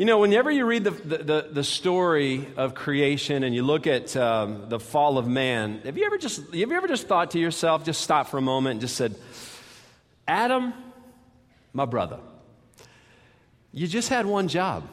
You 0.00 0.06
know, 0.06 0.18
whenever 0.18 0.50
you 0.50 0.64
read 0.64 0.84
the, 0.84 0.92
the, 0.92 1.48
the, 1.52 1.62
story 1.62 2.48
of 2.56 2.74
creation 2.74 3.44
and 3.44 3.54
you 3.54 3.62
look 3.62 3.86
at 3.86 4.16
um, 4.16 4.70
the 4.70 4.80
fall 4.80 5.18
of 5.18 5.28
man, 5.28 5.82
have 5.84 5.98
you, 5.98 6.06
ever 6.06 6.16
just, 6.16 6.38
have 6.38 6.54
you 6.54 6.72
ever 6.72 6.88
just 6.88 7.06
thought 7.06 7.32
to 7.32 7.38
yourself, 7.38 7.84
just 7.84 8.00
stop 8.00 8.28
for 8.28 8.38
a 8.38 8.40
moment 8.40 8.70
and 8.70 8.80
just 8.80 8.96
said, 8.96 9.14
Adam, 10.26 10.72
my 11.74 11.84
brother, 11.84 12.18
you 13.72 13.86
just 13.86 14.08
had 14.08 14.24
one 14.24 14.48
job. 14.48 14.88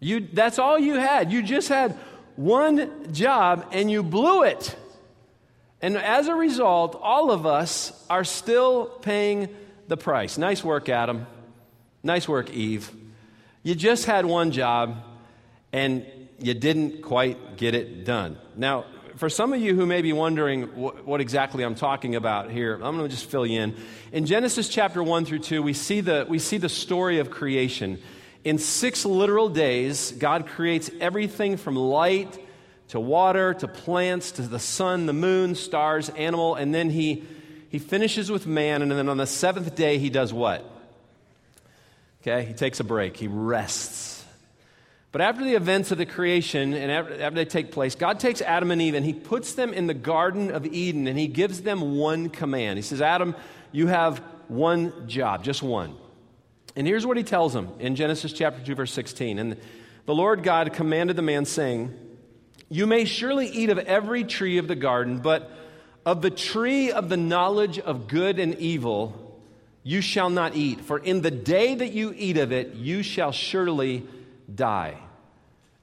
You, 0.00 0.26
that's 0.32 0.58
all 0.58 0.80
you 0.80 0.94
had. 0.94 1.30
You 1.30 1.40
just 1.40 1.68
had 1.68 1.96
one 2.34 3.12
job 3.12 3.68
and 3.70 3.88
you 3.88 4.02
blew 4.02 4.42
it. 4.42 4.74
And 5.80 5.96
as 5.96 6.26
a 6.26 6.34
result, 6.34 6.98
all 7.00 7.30
of 7.30 7.46
us 7.46 7.92
are 8.10 8.24
still 8.24 8.86
paying 8.86 9.48
the 9.86 9.96
price. 9.96 10.38
Nice 10.38 10.64
work, 10.64 10.88
Adam. 10.88 11.28
Nice 12.02 12.28
work, 12.28 12.50
Eve. 12.50 12.90
You 13.62 13.74
just 13.74 14.06
had 14.06 14.26
one 14.26 14.50
job 14.50 14.96
and 15.72 16.04
you 16.38 16.54
didn't 16.54 17.02
quite 17.02 17.56
get 17.56 17.74
it 17.74 18.04
done. 18.04 18.36
Now, 18.56 18.86
for 19.16 19.28
some 19.28 19.52
of 19.52 19.60
you 19.60 19.76
who 19.76 19.86
may 19.86 20.02
be 20.02 20.12
wondering 20.12 20.64
what, 20.74 21.06
what 21.06 21.20
exactly 21.20 21.62
I'm 21.62 21.76
talking 21.76 22.16
about 22.16 22.50
here, 22.50 22.74
I'm 22.74 22.96
going 22.96 23.08
to 23.08 23.08
just 23.08 23.30
fill 23.30 23.46
you 23.46 23.60
in. 23.60 23.76
In 24.10 24.26
Genesis 24.26 24.68
chapter 24.68 25.00
1 25.02 25.24
through 25.26 25.40
2, 25.40 25.62
we 25.62 25.74
see 25.74 26.00
the, 26.00 26.26
we 26.28 26.40
see 26.40 26.58
the 26.58 26.68
story 26.68 27.20
of 27.20 27.30
creation. 27.30 28.00
In 28.42 28.58
six 28.58 29.04
literal 29.04 29.48
days, 29.48 30.10
God 30.10 30.48
creates 30.48 30.90
everything 31.00 31.56
from 31.56 31.76
light 31.76 32.38
to 32.88 32.98
water 32.98 33.54
to 33.54 33.68
plants 33.68 34.32
to 34.32 34.42
the 34.42 34.58
sun, 34.58 35.06
the 35.06 35.12
moon, 35.12 35.54
stars, 35.54 36.08
animal, 36.10 36.56
and 36.56 36.74
then 36.74 36.90
he, 36.90 37.22
he 37.68 37.78
finishes 37.78 38.30
with 38.30 38.46
man, 38.46 38.82
and 38.82 38.90
then 38.90 39.08
on 39.08 39.18
the 39.18 39.26
seventh 39.26 39.76
day, 39.76 39.98
he 39.98 40.10
does 40.10 40.32
what? 40.32 40.68
Okay, 42.22 42.44
he 42.44 42.54
takes 42.54 42.78
a 42.78 42.84
break, 42.84 43.16
he 43.16 43.26
rests. 43.26 44.24
But 45.10 45.20
after 45.20 45.44
the 45.44 45.54
events 45.54 45.90
of 45.90 45.98
the 45.98 46.06
creation 46.06 46.72
and 46.72 46.90
after, 46.90 47.30
they 47.30 47.44
take 47.44 47.72
place, 47.72 47.96
God 47.96 48.18
takes 48.18 48.40
Adam 48.40 48.70
and 48.70 48.80
Eve 48.80 48.94
and 48.94 49.04
he 49.04 49.12
puts 49.12 49.54
them 49.54 49.74
in 49.74 49.86
the 49.86 49.94
Garden 49.94 50.50
of 50.50 50.64
Eden 50.64 51.06
and 51.06 51.18
he 51.18 51.26
gives 51.26 51.62
them 51.62 51.98
one 51.98 52.30
command. 52.30 52.78
He 52.78 52.82
says, 52.82 53.02
Adam, 53.02 53.34
you 53.72 53.88
have 53.88 54.18
one 54.48 55.08
job, 55.08 55.44
just 55.44 55.62
one. 55.62 55.96
And 56.76 56.86
here's 56.86 57.04
what 57.04 57.18
he 57.18 57.24
tells 57.24 57.52
them 57.52 57.68
in 57.78 57.96
Genesis 57.96 58.32
chapter 58.32 58.64
2, 58.64 58.74
verse 58.74 58.92
16. 58.92 59.38
And 59.38 59.56
the 60.06 60.14
Lord 60.14 60.42
God 60.42 60.72
commanded 60.72 61.16
the 61.16 61.22
man, 61.22 61.44
saying, 61.44 61.94
You 62.70 62.86
may 62.86 63.04
surely 63.04 63.48
eat 63.48 63.68
of 63.68 63.78
every 63.78 64.24
tree 64.24 64.58
of 64.58 64.68
the 64.68 64.76
garden, 64.76 65.18
but 65.18 65.50
of 66.06 66.22
the 66.22 66.30
tree 66.30 66.90
of 66.90 67.08
the 67.10 67.18
knowledge 67.18 67.78
of 67.78 68.08
good 68.08 68.38
and 68.38 68.54
evil 68.54 69.21
you 69.82 70.00
shall 70.00 70.30
not 70.30 70.54
eat, 70.54 70.80
for 70.80 70.98
in 70.98 71.22
the 71.22 71.30
day 71.30 71.74
that 71.74 71.92
you 71.92 72.14
eat 72.16 72.36
of 72.36 72.52
it, 72.52 72.74
you 72.74 73.02
shall 73.02 73.32
surely 73.32 74.06
die. 74.52 74.96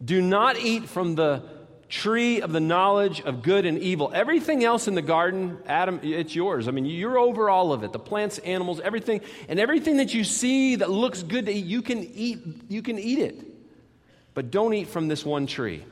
Do 0.03 0.21
not 0.21 0.57
eat 0.57 0.87
from 0.87 1.15
the 1.15 1.43
tree 1.89 2.39
of 2.39 2.51
the 2.51 2.59
knowledge 2.59 3.19
of 3.21 3.41
good 3.41 3.65
and 3.65 3.79
evil. 3.79 4.11
Everything 4.13 4.63
else 4.63 4.87
in 4.87 4.95
the 4.95 5.01
garden, 5.01 5.57
Adam, 5.65 5.99
it's 6.03 6.35
yours. 6.35 6.67
I 6.67 6.71
mean, 6.71 6.85
you're 6.85 7.17
over 7.17 7.49
all 7.49 7.73
of 7.73 7.83
it 7.83 7.91
the 7.91 7.99
plants, 7.99 8.37
animals, 8.39 8.79
everything. 8.79 9.21
And 9.49 9.59
everything 9.59 9.97
that 9.97 10.13
you 10.13 10.23
see 10.23 10.77
that 10.77 10.89
looks 10.89 11.23
good 11.23 11.47
to 11.47 11.51
eat, 11.51 11.65
you 11.65 11.81
can 11.81 11.99
eat, 12.13 12.39
you 12.69 12.81
can 12.81 12.97
eat 12.99 13.19
it. 13.19 13.43
But 14.33 14.51
don't 14.51 14.73
eat 14.73 14.87
from 14.87 15.07
this 15.07 15.25
one 15.25 15.47
tree. 15.47 15.83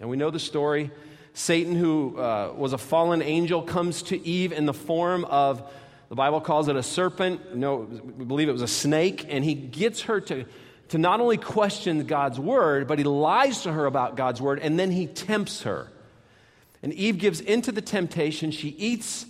And 0.00 0.08
we 0.08 0.16
know 0.16 0.30
the 0.30 0.38
story. 0.38 0.90
Satan, 1.34 1.74
who 1.74 2.18
uh, 2.18 2.54
was 2.56 2.72
a 2.72 2.78
fallen 2.78 3.20
angel, 3.20 3.60
comes 3.60 4.02
to 4.04 4.26
Eve 4.26 4.52
in 4.52 4.64
the 4.64 4.72
form 4.72 5.24
of 5.26 5.70
the 6.08 6.14
Bible 6.14 6.40
calls 6.40 6.68
it 6.68 6.76
a 6.76 6.82
serpent. 6.82 7.56
No, 7.56 7.76
we 7.78 8.24
believe 8.24 8.48
it 8.48 8.52
was 8.52 8.62
a 8.62 8.68
snake. 8.68 9.26
And 9.28 9.44
he 9.44 9.54
gets 9.54 10.02
her 10.02 10.20
to, 10.20 10.44
to 10.88 10.98
not 10.98 11.20
only 11.20 11.36
question 11.36 12.04
God's 12.06 12.38
word, 12.38 12.86
but 12.86 12.98
he 12.98 13.04
lies 13.04 13.62
to 13.62 13.72
her 13.72 13.86
about 13.86 14.16
God's 14.16 14.40
word, 14.40 14.60
and 14.60 14.78
then 14.78 14.90
he 14.90 15.06
tempts 15.06 15.62
her. 15.62 15.88
And 16.82 16.92
Eve 16.92 17.18
gives 17.18 17.40
into 17.40 17.72
the 17.72 17.80
temptation. 17.80 18.52
She 18.52 18.68
eats 18.68 19.26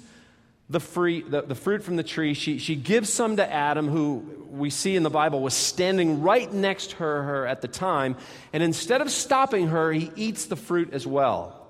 the, 0.68 0.80
free, 0.80 1.22
the, 1.22 1.42
the 1.42 1.54
fruit 1.54 1.82
from 1.82 1.96
the 1.96 2.02
tree. 2.02 2.34
She, 2.34 2.58
she 2.58 2.74
gives 2.74 3.10
some 3.10 3.36
to 3.36 3.50
Adam, 3.50 3.88
who 3.88 4.46
we 4.50 4.68
see 4.68 4.96
in 4.96 5.02
the 5.02 5.10
Bible 5.10 5.40
was 5.40 5.54
standing 5.54 6.22
right 6.22 6.52
next 6.52 6.90
to 6.90 6.96
her, 6.96 7.22
her 7.22 7.46
at 7.46 7.62
the 7.62 7.68
time. 7.68 8.16
And 8.52 8.62
instead 8.62 9.00
of 9.00 9.10
stopping 9.10 9.68
her, 9.68 9.92
he 9.92 10.10
eats 10.16 10.46
the 10.46 10.56
fruit 10.56 10.92
as 10.92 11.06
well. 11.06 11.66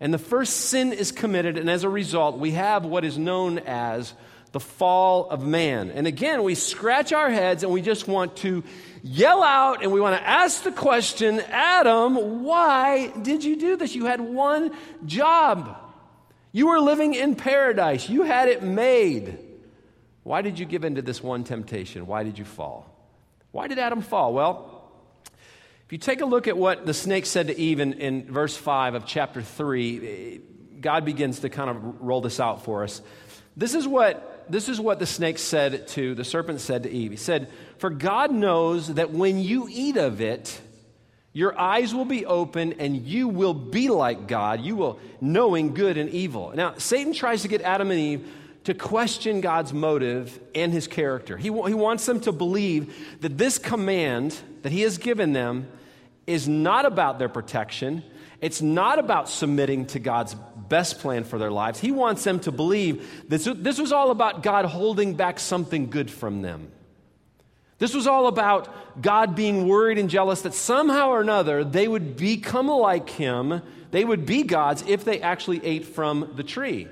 And 0.00 0.14
the 0.14 0.18
first 0.18 0.56
sin 0.56 0.94
is 0.94 1.12
committed, 1.12 1.58
and 1.58 1.68
as 1.68 1.84
a 1.84 1.88
result, 1.88 2.38
we 2.38 2.52
have 2.52 2.86
what 2.86 3.04
is 3.04 3.18
known 3.18 3.58
as 3.58 4.14
the 4.52 4.60
fall 4.60 5.28
of 5.30 5.46
man. 5.46 5.90
And 5.90 6.06
again, 6.06 6.42
we 6.42 6.54
scratch 6.54 7.12
our 7.12 7.30
heads 7.30 7.62
and 7.62 7.72
we 7.72 7.82
just 7.82 8.08
want 8.08 8.36
to 8.38 8.64
yell 9.02 9.42
out 9.42 9.82
and 9.82 9.92
we 9.92 10.00
want 10.00 10.16
to 10.16 10.28
ask 10.28 10.62
the 10.62 10.72
question 10.72 11.40
Adam, 11.48 12.42
why 12.42 13.08
did 13.08 13.44
you 13.44 13.56
do 13.56 13.76
this? 13.76 13.94
You 13.94 14.06
had 14.06 14.20
one 14.20 14.72
job. 15.06 15.76
You 16.52 16.68
were 16.68 16.80
living 16.80 17.14
in 17.14 17.36
paradise, 17.36 18.08
you 18.08 18.22
had 18.22 18.48
it 18.48 18.62
made. 18.62 19.38
Why 20.22 20.42
did 20.42 20.58
you 20.58 20.66
give 20.66 20.84
in 20.84 20.96
to 20.96 21.02
this 21.02 21.22
one 21.22 21.44
temptation? 21.44 22.06
Why 22.06 22.24
did 22.24 22.38
you 22.38 22.44
fall? 22.44 22.86
Why 23.52 23.68
did 23.68 23.78
Adam 23.78 24.02
fall? 24.02 24.34
Well, 24.34 24.90
if 25.86 25.92
you 25.92 25.98
take 25.98 26.20
a 26.20 26.26
look 26.26 26.46
at 26.46 26.56
what 26.56 26.86
the 26.86 26.94
snake 26.94 27.26
said 27.26 27.48
to 27.48 27.58
Eve 27.58 27.80
in, 27.80 27.94
in 27.94 28.32
verse 28.32 28.56
5 28.56 28.94
of 28.94 29.06
chapter 29.06 29.42
3, 29.42 30.06
eh, 30.06 30.38
God 30.80 31.04
begins 31.04 31.40
to 31.40 31.48
kind 31.48 31.70
of 31.70 32.00
roll 32.00 32.20
this 32.20 32.38
out 32.38 32.64
for 32.64 32.84
us. 32.84 33.00
This 33.56 33.74
is 33.74 33.88
what 33.88 34.39
this 34.50 34.68
is 34.68 34.80
what 34.80 34.98
the 34.98 35.06
snake 35.06 35.38
said 35.38 35.88
to, 35.88 36.14
the 36.14 36.24
serpent 36.24 36.60
said 36.60 36.82
to 36.84 36.90
Eve. 36.90 37.12
He 37.12 37.16
said, 37.16 37.48
For 37.78 37.90
God 37.90 38.32
knows 38.32 38.94
that 38.94 39.10
when 39.10 39.38
you 39.38 39.68
eat 39.70 39.96
of 39.96 40.20
it, 40.20 40.60
your 41.32 41.58
eyes 41.58 41.94
will 41.94 42.04
be 42.04 42.26
open 42.26 42.74
and 42.74 42.96
you 42.96 43.28
will 43.28 43.54
be 43.54 43.88
like 43.88 44.26
God. 44.26 44.60
You 44.60 44.76
will 44.76 45.00
knowing 45.20 45.74
good 45.74 45.96
and 45.96 46.10
evil. 46.10 46.52
Now, 46.54 46.74
Satan 46.78 47.12
tries 47.12 47.42
to 47.42 47.48
get 47.48 47.62
Adam 47.62 47.90
and 47.90 48.00
Eve 48.00 48.28
to 48.64 48.74
question 48.74 49.40
God's 49.40 49.72
motive 49.72 50.38
and 50.54 50.72
his 50.72 50.86
character. 50.86 51.36
He, 51.36 51.44
he 51.44 51.50
wants 51.50 52.04
them 52.04 52.20
to 52.20 52.32
believe 52.32 52.94
that 53.20 53.38
this 53.38 53.58
command 53.58 54.36
that 54.62 54.72
he 54.72 54.82
has 54.82 54.98
given 54.98 55.32
them 55.32 55.68
is 56.26 56.46
not 56.46 56.84
about 56.84 57.18
their 57.18 57.28
protection, 57.28 58.02
it's 58.40 58.60
not 58.60 58.98
about 58.98 59.28
submitting 59.28 59.86
to 59.86 59.98
God's 59.98 60.34
best 60.70 61.00
plan 61.00 61.24
for 61.24 61.38
their 61.38 61.50
lives. 61.50 61.78
He 61.78 61.90
wants 61.90 62.24
them 62.24 62.40
to 62.40 62.52
believe 62.52 63.28
this, 63.28 63.44
this 63.44 63.78
was 63.78 63.92
all 63.92 64.10
about 64.10 64.42
God 64.42 64.64
holding 64.64 65.14
back 65.14 65.38
something 65.38 65.90
good 65.90 66.10
from 66.10 66.40
them. 66.40 66.70
This 67.78 67.94
was 67.94 68.06
all 68.06 68.26
about 68.26 69.02
God 69.02 69.34
being 69.34 69.66
worried 69.66 69.98
and 69.98 70.08
jealous 70.08 70.42
that 70.42 70.54
somehow 70.54 71.08
or 71.08 71.20
another 71.20 71.64
they 71.64 71.88
would 71.88 72.16
become 72.16 72.68
like 72.68 73.10
Him, 73.10 73.60
they 73.90 74.04
would 74.04 74.24
be 74.24 74.44
gods 74.44 74.84
if 74.86 75.04
they 75.04 75.20
actually 75.20 75.64
ate 75.64 75.84
from 75.86 76.32
the 76.36 76.42
tree. 76.42 76.88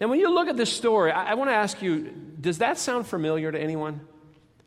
Now, 0.00 0.08
when 0.08 0.18
you 0.18 0.32
look 0.32 0.48
at 0.48 0.56
this 0.56 0.72
story, 0.72 1.12
I, 1.12 1.32
I 1.32 1.34
want 1.34 1.50
to 1.50 1.54
ask 1.54 1.82
you 1.82 2.10
does 2.40 2.58
that 2.58 2.78
sound 2.78 3.06
familiar 3.06 3.52
to 3.52 3.60
anyone? 3.60 4.00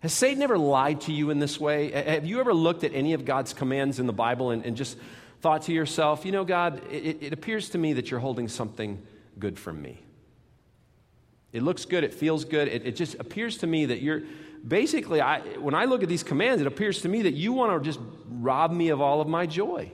Has 0.02 0.14
Satan 0.14 0.44
ever 0.44 0.58
lied 0.58 1.02
to 1.02 1.14
you 1.14 1.30
in 1.30 1.40
this 1.40 1.60
way? 1.60 1.92
Have 1.92 2.26
you 2.26 2.42
ever 2.42 2.54
looked 2.54 2.84
at 2.84 2.94
any 2.94 3.14
of 3.14 3.24
God's 3.24 3.54
commands 3.54 4.00
in 4.00 4.06
the 4.06 4.14
Bible 4.14 4.52
and, 4.52 4.66
and 4.66 4.76
just 4.76 4.98
thought 5.44 5.64
to 5.64 5.74
yourself, 5.74 6.26
you 6.26 6.32
know, 6.32 6.46
God, 6.46 6.82
it, 6.90 7.22
it 7.22 7.34
appears 7.34 7.72
to 7.72 7.78
me 7.78 7.92
that 7.94 8.10
you're 8.10 8.22
holding 8.22 8.48
something 8.48 9.06
good 9.38 9.60
from 9.60 9.82
me. 9.82 10.00
It 11.52 11.64
looks 11.64 11.84
good, 11.84 12.06
it 12.06 12.14
feels 12.14 12.46
good, 12.46 12.70
it, 12.70 12.86
it 12.86 12.96
just 12.96 13.16
appears 13.16 13.58
to 13.58 13.68
me 13.68 13.88
that 13.88 14.02
you're 14.02 14.24
basically, 14.66 15.20
I, 15.20 15.42
when 15.58 15.76
I 15.76 15.84
look 15.84 16.02
at 16.02 16.08
these 16.08 16.24
commands, 16.24 16.62
it 16.62 16.68
appears 16.68 17.02
to 17.02 17.10
me 17.10 17.24
that 17.24 17.34
you 17.34 17.52
want 17.52 17.78
to 17.78 17.86
just 17.86 18.00
rob 18.30 18.72
me 18.72 18.88
of 18.88 19.02
all 19.02 19.20
of 19.20 19.28
my 19.28 19.46
joy. 19.46 19.92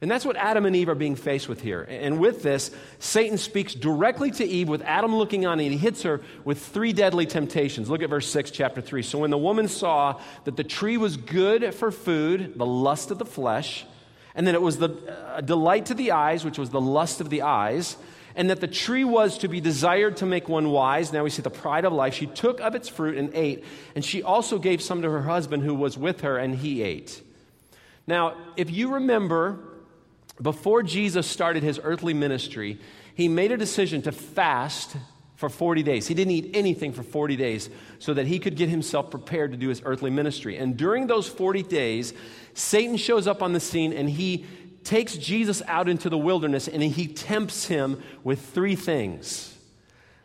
And 0.00 0.10
that's 0.10 0.24
what 0.24 0.36
Adam 0.36 0.64
and 0.64 0.74
Eve 0.74 0.88
are 0.88 0.94
being 0.94 1.16
faced 1.16 1.46
with 1.46 1.60
here. 1.60 1.82
And 1.82 2.18
with 2.18 2.42
this, 2.42 2.70
Satan 2.98 3.36
speaks 3.36 3.74
directly 3.74 4.30
to 4.30 4.44
Eve 4.46 4.70
with 4.70 4.80
Adam 4.80 5.14
looking 5.14 5.44
on, 5.44 5.60
and 5.60 5.70
he 5.70 5.76
hits 5.76 6.04
her 6.04 6.22
with 6.46 6.64
three 6.64 6.94
deadly 6.94 7.26
temptations. 7.26 7.90
Look 7.90 8.02
at 8.02 8.08
verse 8.08 8.26
6, 8.26 8.50
chapter 8.52 8.80
3. 8.80 9.02
So 9.02 9.18
when 9.18 9.30
the 9.30 9.36
woman 9.36 9.68
saw 9.68 10.18
that 10.44 10.56
the 10.56 10.64
tree 10.64 10.96
was 10.96 11.18
good 11.18 11.74
for 11.74 11.92
food, 11.92 12.54
the 12.56 12.64
lust 12.64 13.10
of 13.10 13.18
the 13.18 13.26
flesh, 13.26 13.84
and 14.40 14.46
then 14.46 14.54
it 14.54 14.62
was 14.62 14.78
the 14.78 14.88
uh, 14.88 15.42
delight 15.42 15.84
to 15.84 15.94
the 15.94 16.12
eyes, 16.12 16.46
which 16.46 16.58
was 16.58 16.70
the 16.70 16.80
lust 16.80 17.20
of 17.20 17.28
the 17.28 17.42
eyes, 17.42 17.98
and 18.34 18.48
that 18.48 18.62
the 18.62 18.66
tree 18.66 19.04
was 19.04 19.36
to 19.36 19.48
be 19.48 19.60
desired 19.60 20.16
to 20.16 20.24
make 20.24 20.48
one 20.48 20.70
wise. 20.70 21.12
Now 21.12 21.24
we 21.24 21.28
see 21.28 21.42
the 21.42 21.50
pride 21.50 21.84
of 21.84 21.92
life. 21.92 22.14
She 22.14 22.24
took 22.24 22.58
of 22.62 22.74
its 22.74 22.88
fruit 22.88 23.18
and 23.18 23.34
ate, 23.34 23.66
and 23.94 24.02
she 24.02 24.22
also 24.22 24.58
gave 24.58 24.80
some 24.80 25.02
to 25.02 25.10
her 25.10 25.20
husband 25.20 25.62
who 25.62 25.74
was 25.74 25.98
with 25.98 26.22
her, 26.22 26.38
and 26.38 26.54
he 26.54 26.82
ate. 26.82 27.20
Now, 28.06 28.34
if 28.56 28.70
you 28.70 28.94
remember, 28.94 29.58
before 30.40 30.82
Jesus 30.82 31.26
started 31.26 31.62
his 31.62 31.78
earthly 31.84 32.14
ministry, 32.14 32.78
he 33.14 33.28
made 33.28 33.52
a 33.52 33.58
decision 33.58 34.00
to 34.00 34.10
fast 34.10 34.96
for 35.40 35.48
40 35.48 35.82
days. 35.82 36.06
He 36.06 36.12
didn't 36.12 36.32
eat 36.32 36.50
anything 36.52 36.92
for 36.92 37.02
40 37.02 37.34
days 37.34 37.70
so 37.98 38.12
that 38.12 38.26
he 38.26 38.38
could 38.38 38.56
get 38.56 38.68
himself 38.68 39.10
prepared 39.10 39.52
to 39.52 39.56
do 39.56 39.70
his 39.70 39.80
earthly 39.86 40.10
ministry. 40.10 40.58
And 40.58 40.76
during 40.76 41.06
those 41.06 41.28
40 41.28 41.62
days, 41.62 42.12
Satan 42.52 42.98
shows 42.98 43.26
up 43.26 43.42
on 43.42 43.54
the 43.54 43.58
scene 43.58 43.94
and 43.94 44.10
he 44.10 44.44
takes 44.84 45.16
Jesus 45.16 45.62
out 45.66 45.88
into 45.88 46.10
the 46.10 46.18
wilderness 46.18 46.68
and 46.68 46.82
he 46.82 47.06
tempts 47.06 47.64
him 47.64 48.02
with 48.22 48.44
three 48.50 48.76
things 48.76 49.56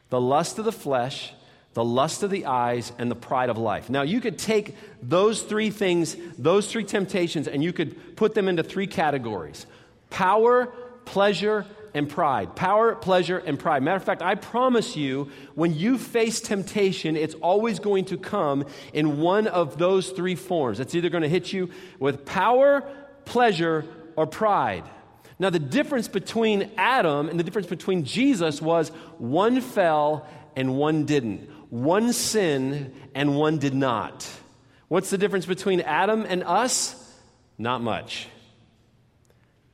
the 0.10 0.20
lust 0.20 0.60
of 0.60 0.66
the 0.66 0.74
flesh, 0.74 1.32
the 1.76 1.84
lust 1.84 2.22
of 2.22 2.30
the 2.30 2.46
eyes, 2.46 2.92
and 3.00 3.10
the 3.10 3.16
pride 3.16 3.50
of 3.50 3.58
life. 3.58 3.90
Now, 3.90 4.02
you 4.02 4.20
could 4.20 4.38
take 4.38 4.76
those 5.02 5.42
three 5.42 5.70
things, 5.70 6.18
those 6.38 6.70
three 6.70 6.84
temptations, 6.84 7.48
and 7.48 7.64
you 7.64 7.72
could 7.72 8.18
put 8.18 8.34
them 8.34 8.50
into 8.50 8.64
three 8.64 8.88
categories 8.88 9.66
power, 10.10 10.74
pleasure, 11.06 11.66
and 11.96 12.08
pride. 12.08 12.56
Power, 12.56 12.94
pleasure, 12.94 13.40
and 13.40 13.58
pride. 13.58 13.82
Matter 13.82 13.98
of 13.98 14.04
fact, 14.04 14.22
I 14.22 14.36
promise 14.36 14.96
you, 14.96 15.32
when 15.56 15.74
you 15.74 15.98
face 15.98 16.42
temptation, 16.42 17.18
it's 17.18 17.34
always 17.36 17.80
going 17.80 18.06
to 18.06 18.18
come 18.18 18.66
in 18.94 19.20
one 19.20 19.48
of 19.48 19.80
those 19.80 20.12
three 20.12 20.36
forms. 20.36 20.80
It's 20.80 20.94
either 20.94 21.10
going 21.10 21.24
to 21.24 21.30
hit 21.30 21.52
you 21.52 21.72
with 21.98 22.26
power, 22.26 22.84
pleasure, 23.26 23.86
or 24.16 24.28
pride. 24.28 24.84
Now, 25.40 25.50
the 25.50 25.60
difference 25.60 26.08
between 26.08 26.70
Adam 26.78 27.30
and 27.30 27.40
the 27.40 27.44
difference 27.44 27.68
between 27.68 28.06
Jesus 28.06 28.62
was 28.62 28.90
one 29.18 29.60
fell 29.62 30.28
and 30.56 30.78
one 30.78 31.06
didn't 31.06 31.50
one 31.70 32.14
sinned 32.14 32.94
and 33.14 33.36
one 33.36 33.58
did 33.58 33.74
not. 33.74 34.30
What's 34.88 35.10
the 35.10 35.18
difference 35.18 35.46
between 35.46 35.82
Adam 35.82 36.26
and 36.28 36.44
us? 36.44 36.96
Not 37.58 37.82
much. 37.82 38.28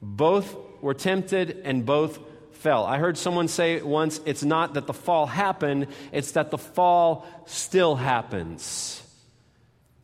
Both 0.02 0.56
were 0.81 0.94
tempted 0.94 1.62
and 1.63 1.86
both 1.86 2.19
fell. 2.54 2.86
I 2.86 2.98
heard 2.98 3.18
someone 3.18 3.48
say 3.48 3.81
once 3.81 4.22
it's 4.25 4.44
not 4.44 4.75
that 4.75 4.88
the 4.88 4.94
fall 4.94 5.25
happened, 5.25 5.88
it's 6.12 6.33
that 6.33 6.51
the 6.51 6.57
fall 6.57 7.25
still 7.45 7.95
happens. 7.95 9.01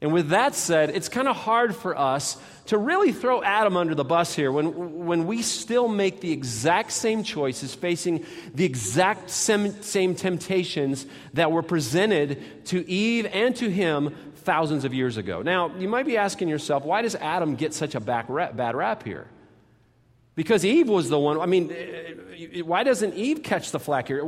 And 0.02 0.14
with 0.14 0.30
that 0.30 0.54
said, 0.54 0.92
it's 0.92 1.10
kind 1.10 1.28
of 1.28 1.36
hard 1.36 1.76
for 1.76 1.98
us 1.98 2.38
to 2.68 2.78
really 2.78 3.12
throw 3.12 3.42
Adam 3.42 3.76
under 3.78 3.96
the 3.96 4.04
bus 4.04 4.36
here 4.36 4.52
when, 4.52 5.06
when 5.06 5.26
we 5.26 5.42
still 5.42 5.88
make 5.88 6.22
the 6.22 6.32
exact 6.32 6.92
same 6.92 7.24
choices, 7.24 7.74
facing 7.74 8.26
the 8.54 8.66
exact 8.66 9.30
same, 9.30 9.82
same 9.82 10.14
temptations 10.14 11.08
that 11.34 11.52
were 11.52 11.64
presented 11.64 12.66
to 12.66 12.88
Eve 12.88 13.26
and 13.32 13.56
to 13.56 13.70
him 13.70 14.16
thousands 14.36 14.86
of 14.86 14.94
years 14.94 15.18
ago. 15.18 15.42
Now, 15.42 15.76
you 15.78 15.88
might 15.88 16.06
be 16.06 16.18
asking 16.18 16.50
yourself, 16.50 16.84
why 16.84 17.02
does 17.02 17.16
Adam 17.16 17.56
get 17.56 17.74
such 17.74 17.96
a 17.96 18.00
rap, 18.00 18.56
bad 18.56 18.76
rap 18.76 19.04
here? 19.04 19.28
Because 20.38 20.64
Eve 20.64 20.88
was 20.88 21.10
the 21.10 21.18
one. 21.18 21.42
I 21.42 21.48
mean, 21.48 21.72
eh, 21.72 22.62
why 22.62 22.84
doesn't 22.84 23.16
Eve 23.16 23.42
catch 23.42 23.72
the 23.72 23.80
flack 23.80 24.08
here? 24.08 24.24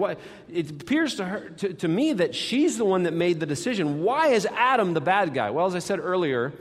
It 0.52 0.72
appears 0.72 1.16
to, 1.16 1.26
her, 1.26 1.50
to, 1.52 1.74
to 1.76 1.88
me 1.88 2.14
that 2.14 2.34
she's 2.34 2.80
the 2.80 2.84
one 2.84 3.04
that 3.04 3.14
made 3.14 3.40
the 3.40 3.46
decision. 3.46 4.02
Why 4.02 4.30
is 4.30 4.48
Adam 4.48 4.96
the 4.96 5.02
bad 5.02 5.36
guy? 5.36 5.52
Well, 5.52 5.68
as 5.68 5.76
I 5.76 5.80
said 5.80 6.00
earlier, 6.00 6.52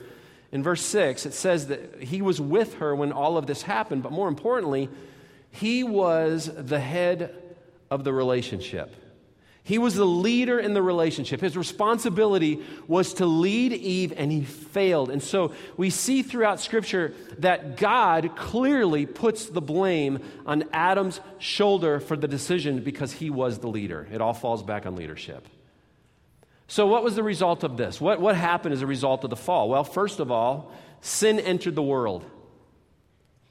in 0.53 0.62
verse 0.62 0.83
6, 0.83 1.25
it 1.25 1.33
says 1.33 1.69
that 1.69 2.03
he 2.03 2.21
was 2.21 2.43
with 2.43 2.75
her 2.75 2.95
when 2.95 3.11
all 3.11 3.39
of 3.39 3.47
this 3.47 3.62
happened, 3.62 4.03
but 4.03 4.12
more 4.12 4.29
importantly, 4.29 4.91
he 5.51 5.83
was 5.83 6.51
the 6.55 6.79
head 6.79 7.35
of 7.91 8.05
the 8.05 8.12
relationship. 8.12 8.94
He 9.69 9.76
was 9.76 9.97
the 9.97 10.06
leader 10.06 10.59
in 10.59 10.73
the 10.73 10.81
relationship. 10.81 11.43
His 11.43 11.55
responsibility 11.55 12.65
was 12.87 13.12
to 13.15 13.26
lead 13.26 13.75
Eve, 13.75 14.15
and 14.17 14.32
he 14.32 14.41
failed. 14.41 15.11
And 15.11 15.23
so 15.23 15.53
we 15.76 15.91
see 15.91 16.23
throughout 16.23 16.59
Scripture 16.59 17.12
that 17.41 17.76
God 17.76 18.35
clearly 18.35 19.05
puts 19.05 19.44
the 19.44 19.61
blame 19.61 20.20
on 20.47 20.65
Adam's 20.73 21.20
shoulder 21.38 22.00
for 22.00 22.17
the 22.17 22.26
decision 22.26 22.81
because 22.81 23.12
he 23.12 23.29
was 23.29 23.59
the 23.59 23.67
leader. 23.67 24.09
It 24.11 24.23
all 24.23 24.32
falls 24.32 24.62
back 24.62 24.87
on 24.87 24.97
leadership. 24.97 25.47
So, 26.67 26.87
what 26.87 27.05
was 27.05 27.15
the 27.15 27.23
result 27.23 27.62
of 27.62 27.76
this? 27.76 28.00
What, 28.00 28.23
what 28.23 28.37
happened 28.37 28.73
as 28.73 28.81
a 28.81 28.87
result 28.87 29.23
of 29.25 29.29
the 29.29 29.37
fall? 29.37 29.69
Well, 29.69 29.85
first 29.85 30.19
of 30.19 30.31
all, 30.31 30.73
sin 31.03 31.38
entered 31.38 31.75
the 31.75 31.82
world. 31.82 32.25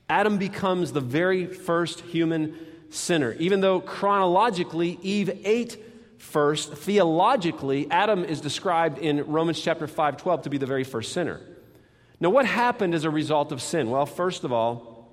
Adam 0.10 0.40
becomes 0.40 0.94
the 0.94 1.00
very 1.00 1.46
first 1.46 2.00
human 2.00 2.58
sinner. 2.90 3.34
Even 3.34 3.62
though 3.62 3.80
chronologically 3.80 4.98
Eve 5.04 5.42
ate 5.46 5.84
first. 6.18 6.74
Theologically, 6.74 7.90
Adam 7.92 8.24
is 8.24 8.42
described 8.42 8.98
in 8.98 9.26
Romans 9.26 9.60
chapter 9.62 9.88
5 9.88 10.18
12 10.18 10.42
to 10.44 10.50
be 10.50 10.58
the 10.58 10.66
very 10.66 10.84
first 10.84 11.14
sinner. 11.14 11.42
Now, 12.20 12.30
what 12.30 12.46
happened 12.46 12.96
as 12.96 13.04
a 13.04 13.10
result 13.10 13.52
of 13.52 13.62
sin? 13.62 13.90
Well, 13.90 14.06
first 14.06 14.44
of 14.44 14.52
all, 14.52 15.10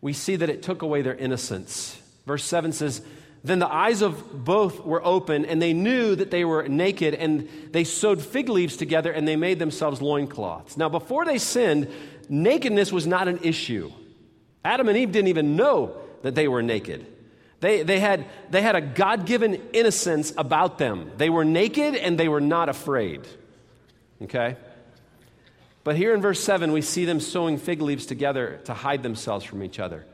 we 0.00 0.12
see 0.12 0.36
that 0.36 0.48
it 0.48 0.62
took 0.62 0.82
away 0.82 1.02
their 1.02 1.14
innocence. 1.14 2.00
Verse 2.26 2.44
7 2.44 2.72
says, 2.72 3.02
Then 3.44 3.58
the 3.58 3.72
eyes 3.72 4.02
of 4.02 4.44
both 4.44 4.80
were 4.80 5.04
open, 5.04 5.44
and 5.44 5.60
they 5.60 5.72
knew 5.72 6.14
that 6.14 6.30
they 6.30 6.44
were 6.44 6.66
naked, 6.68 7.14
and 7.14 7.48
they 7.70 7.84
sewed 7.84 8.22
fig 8.22 8.48
leaves 8.48 8.76
together, 8.76 9.12
and 9.12 9.28
they 9.28 9.36
made 9.36 9.58
themselves 9.58 10.00
loincloths. 10.00 10.76
Now, 10.76 10.88
before 10.88 11.24
they 11.24 11.38
sinned, 11.38 11.88
nakedness 12.28 12.92
was 12.92 13.06
not 13.06 13.28
an 13.28 13.40
issue. 13.42 13.92
Adam 14.64 14.88
and 14.88 14.96
Eve 14.96 15.12
didn't 15.12 15.28
even 15.28 15.54
know 15.54 15.96
that 16.22 16.34
they 16.34 16.48
were 16.48 16.62
naked. 16.62 17.06
They, 17.60 17.82
they, 17.82 18.00
had, 18.00 18.26
they 18.50 18.62
had 18.62 18.76
a 18.76 18.80
God 18.80 19.26
given 19.26 19.54
innocence 19.72 20.32
about 20.36 20.78
them. 20.78 21.10
They 21.16 21.30
were 21.30 21.44
naked 21.44 21.94
and 21.94 22.18
they 22.18 22.28
were 22.28 22.40
not 22.40 22.68
afraid. 22.68 23.26
Okay? 24.22 24.56
But 25.84 25.96
here 25.96 26.14
in 26.14 26.20
verse 26.20 26.42
7, 26.42 26.72
we 26.72 26.82
see 26.82 27.04
them 27.04 27.20
sewing 27.20 27.58
fig 27.58 27.80
leaves 27.80 28.06
together 28.06 28.60
to 28.64 28.74
hide 28.74 29.02
themselves 29.02 29.44
from 29.44 29.62
each 29.62 29.78
other. 29.78 30.04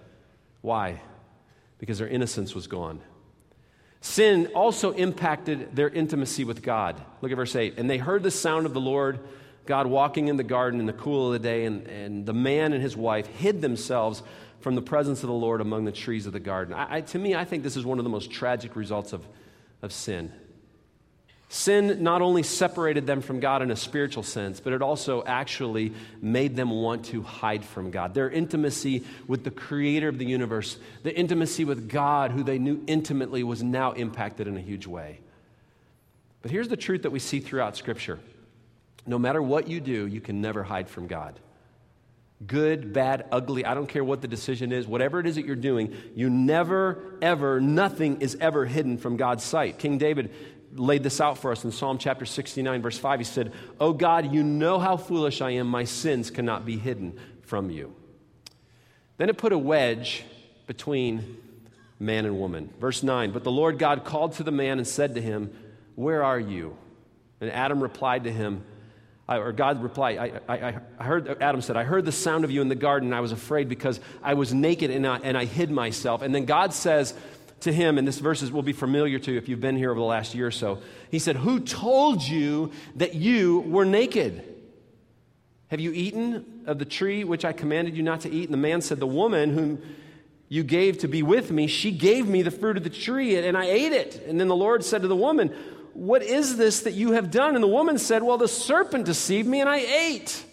Why? 0.61 1.01
Because 1.79 1.99
their 1.99 2.09
innocence 2.09 2.55
was 2.55 2.67
gone. 2.67 3.01
Sin 4.01 4.49
also 4.55 4.93
impacted 4.93 5.75
their 5.75 5.89
intimacy 5.89 6.45
with 6.45 6.63
God. 6.63 7.01
Look 7.21 7.33
at 7.33 7.37
verse 7.37 7.57
8. 7.57 7.79
And 7.79 7.89
they 7.89 7.99
heard 7.99 8.23
the 8.23 8.31
sound 8.31 8.67
of 8.67 8.75
the 8.75 8.81
Lord 8.81 9.21
God 9.65 9.87
walking 9.87 10.29
in 10.29 10.37
the 10.37 10.43
garden 10.43 10.81
in 10.81 10.87
the 10.87 10.93
cool 10.93 11.29
of 11.29 11.33
the 11.33 11.39
day, 11.39 11.65
and, 11.65 11.87
and 11.87 12.27
the 12.27 12.33
man 12.33 12.73
and 12.73 12.83
his 12.83 12.97
wife 12.97 13.27
hid 13.27 13.63
themselves 13.63 14.23
from 14.63 14.75
the 14.75 14.83
presence 14.83 15.23
of 15.23 15.29
the 15.29 15.35
Lord 15.35 15.61
among 15.61 15.85
the 15.85 15.93
trees 15.93 16.27
of 16.27 16.33
the 16.33 16.41
garden. 16.41 16.75
I, 16.75 16.97
I, 16.97 17.01
to 17.01 17.19
me, 17.19 17.35
I 17.35 17.45
think 17.45 17.63
this 17.63 17.77
is 17.77 17.85
one 17.85 17.99
of 17.99 18.05
the 18.05 18.11
most 18.11 18.31
tragic 18.31 18.77
results 18.77 19.13
of, 19.13 19.27
of 19.83 19.93
sin. 19.93 20.33
Sin 21.49 22.03
not 22.03 22.23
only 22.23 22.43
separated 22.43 23.07
them 23.07 23.21
from 23.21 23.41
God 23.41 23.61
in 23.61 23.71
a 23.71 23.77
spiritual 23.77 24.23
sense, 24.23 24.59
but 24.59 24.73
it 24.73 24.81
also 24.81 25.23
actually 25.25 25.93
made 26.23 26.57
them 26.57 26.71
want 26.71 27.05
to 27.07 27.23
hide 27.23 27.63
from 27.65 27.91
God. 27.91 28.15
Their 28.15 28.31
intimacy 28.31 29.05
with 29.27 29.45
the 29.45 29.51
creator 29.51 30.09
of 30.09 30.17
the 30.17 30.25
universe, 30.25 30.79
the 31.03 31.15
intimacy 31.15 31.67
with 31.67 31.91
God, 31.91 32.31
who 32.31 32.43
they 32.43 32.59
knew 32.59 32.83
intimately, 32.87 33.43
was 33.43 33.63
now 33.63 33.93
impacted 33.93 34.47
in 34.47 34.57
a 34.57 34.63
huge 34.63 34.87
way. 34.87 35.21
But 36.41 36.51
here's 36.51 36.69
the 36.69 36.77
truth 36.77 37.03
that 37.03 37.11
we 37.11 37.19
see 37.19 37.41
throughout 37.41 37.77
Scripture 37.77 38.19
no 39.05 39.19
matter 39.19 39.43
what 39.43 39.67
you 39.69 39.81
do, 39.81 40.07
you 40.07 40.21
can 40.21 40.41
never 40.41 40.63
hide 40.63 40.89
from 40.89 41.09
God 41.09 41.39
good, 42.47 42.93
bad, 42.93 43.27
ugly, 43.31 43.65
I 43.65 43.75
don't 43.75 43.89
care 43.89 44.05
what 44.05 44.21
the 44.21 44.29
decision 44.29 44.73
is, 44.73 44.87
whatever 44.87 45.21
it 45.21 45.27
is 45.27 45.37
that 45.37 45.47
you're 45.47 45.57
doing, 45.57 45.95
you 46.15 46.31
never, 46.31 47.17
ever, 47.21 47.61
nothing 47.61 48.21
is 48.21 48.37
ever 48.41 48.67
hidden 48.67 48.99
from 48.99 49.17
God's 49.17 49.45
sight. 49.45 49.79
King 49.79 49.99
David 49.99 50.33
laid 50.75 51.03
this 51.03 51.21
out 51.21 51.39
for 51.39 51.53
us 51.53 51.65
in 51.65 51.73
Psalm 51.73 51.99
chapter 51.99 52.25
69, 52.25 52.83
verse 52.83 52.99
5. 52.99 53.21
He 53.21 53.25
said, 53.25 53.53
Oh 53.79 53.93
God, 53.93 54.33
you 54.33 54.43
know 54.43 54.79
how 54.79 54.97
foolish 54.97 55.41
I 55.41 55.51
am. 55.51 55.67
My 55.67 55.85
sins 55.85 56.31
cannot 56.31 56.65
be 56.65 56.79
hidden 56.79 57.19
from 57.43 57.71
you. 57.71 57.95
Then 59.19 59.29
it 59.29 59.37
put 59.39 59.53
a 59.53 59.59
wedge 59.59 60.25
between 60.67 61.37
man 61.99 62.25
and 62.25 62.39
woman. 62.39 62.73
Verse 62.81 63.03
9 63.03 63.33
But 63.33 63.45
the 63.45 63.53
Lord 63.53 63.79
God 63.79 64.05
called 64.05 64.35
to 64.35 64.43
the 64.43 64.51
man 64.51 64.79
and 64.79 64.87
said 64.87 65.15
to 65.15 65.21
him, 65.21 65.55
Where 65.95 66.25
are 66.25 66.41
you? 66.41 66.77
And 67.41 67.51
Adam 67.51 67.83
replied 67.83 68.25
to 68.25 68.33
him, 68.33 68.65
or 69.39 69.53
God 69.53 69.83
replied, 69.83 70.19
I, 70.19 70.41
I, 70.49 70.75
I, 70.99 71.05
heard, 71.05 71.43
Adam 71.43 71.61
said, 71.61 71.77
I 71.77 71.85
heard 71.85 72.05
the 72.05 72.13
sound 72.13 72.45
of 72.45 72.51
you 72.51 72.61
in 72.61 72.69
the 72.69 72.75
garden 72.75 73.09
and 73.09 73.15
I 73.15 73.21
was 73.21 73.33
afraid 73.33 73.69
because 73.69 74.01
I 74.23 74.35
was 74.35 74.53
naked 74.53 74.91
and 74.91 75.07
I, 75.07 75.19
and 75.19 75.37
I 75.37 75.45
hid 75.45 75.71
myself. 75.71 76.23
And 76.23 76.35
then 76.35 76.45
God 76.45 76.73
says 76.73 77.15
to 77.61 77.73
him, 77.73 77.99
and 77.99 78.07
this 78.07 78.19
verse 78.19 78.43
will 78.51 78.63
be 78.63 78.73
familiar 78.73 79.19
to 79.19 79.33
you 79.33 79.39
if 79.39 79.49
you've 79.49 79.61
been 79.61 79.77
here 79.77 79.91
over 79.91 80.01
the 80.01 80.07
last 80.07 80.35
year 80.35 80.49
or 80.49 80.53
so. 80.53 80.81
He 81.11 81.19
said, 81.19 81.37
Who 81.37 81.61
told 81.61 82.23
you 82.23 82.73
that 82.97 83.15
you 83.15 83.61
were 83.61 83.85
naked? 83.85 84.45
Have 85.69 85.81
you 85.81 85.93
eaten 85.93 86.65
of 86.67 86.79
the 86.79 86.85
tree 86.85 87.25
which 87.25 87.45
I 87.45 87.53
commanded 87.53 87.97
you 87.97 88.03
not 88.03 88.21
to 88.23 88.31
eat? 88.31 88.45
And 88.45 88.53
the 88.53 88.59
man 88.59 88.81
said, 88.81 89.01
The 89.01 89.07
woman 89.07 89.55
whom 89.55 89.81
you 90.49 90.63
gave 90.63 90.99
to 90.99 91.09
be 91.09 91.23
with 91.23 91.51
me, 91.51 91.67
she 91.67 91.93
gave 91.93 92.29
me 92.29 92.43
the 92.43 92.51
fruit 92.51 92.77
of 92.77 92.85
the 92.85 92.91
tree 92.91 93.37
and 93.37 93.57
I 93.57 93.65
ate 93.65 93.93
it. 93.93 94.23
And 94.27 94.39
then 94.39 94.49
the 94.49 94.57
Lord 94.57 94.85
said 94.85 95.01
to 95.01 95.09
the 95.09 95.17
woman, 95.17 95.55
what 95.95 96.23
is 96.23 96.57
this 96.57 96.81
that 96.81 96.93
you 96.93 97.13
have 97.13 97.31
done? 97.31 97.55
And 97.55 97.63
the 97.63 97.69
woman 97.69 97.99
said, 97.99 98.23
Well, 98.23 98.39
the 98.39 98.49
serpent 98.49 99.05
deceived 99.05 99.49
me 99.49 99.61
and 99.61 99.69
I 99.69 99.79
ate. 99.79 100.45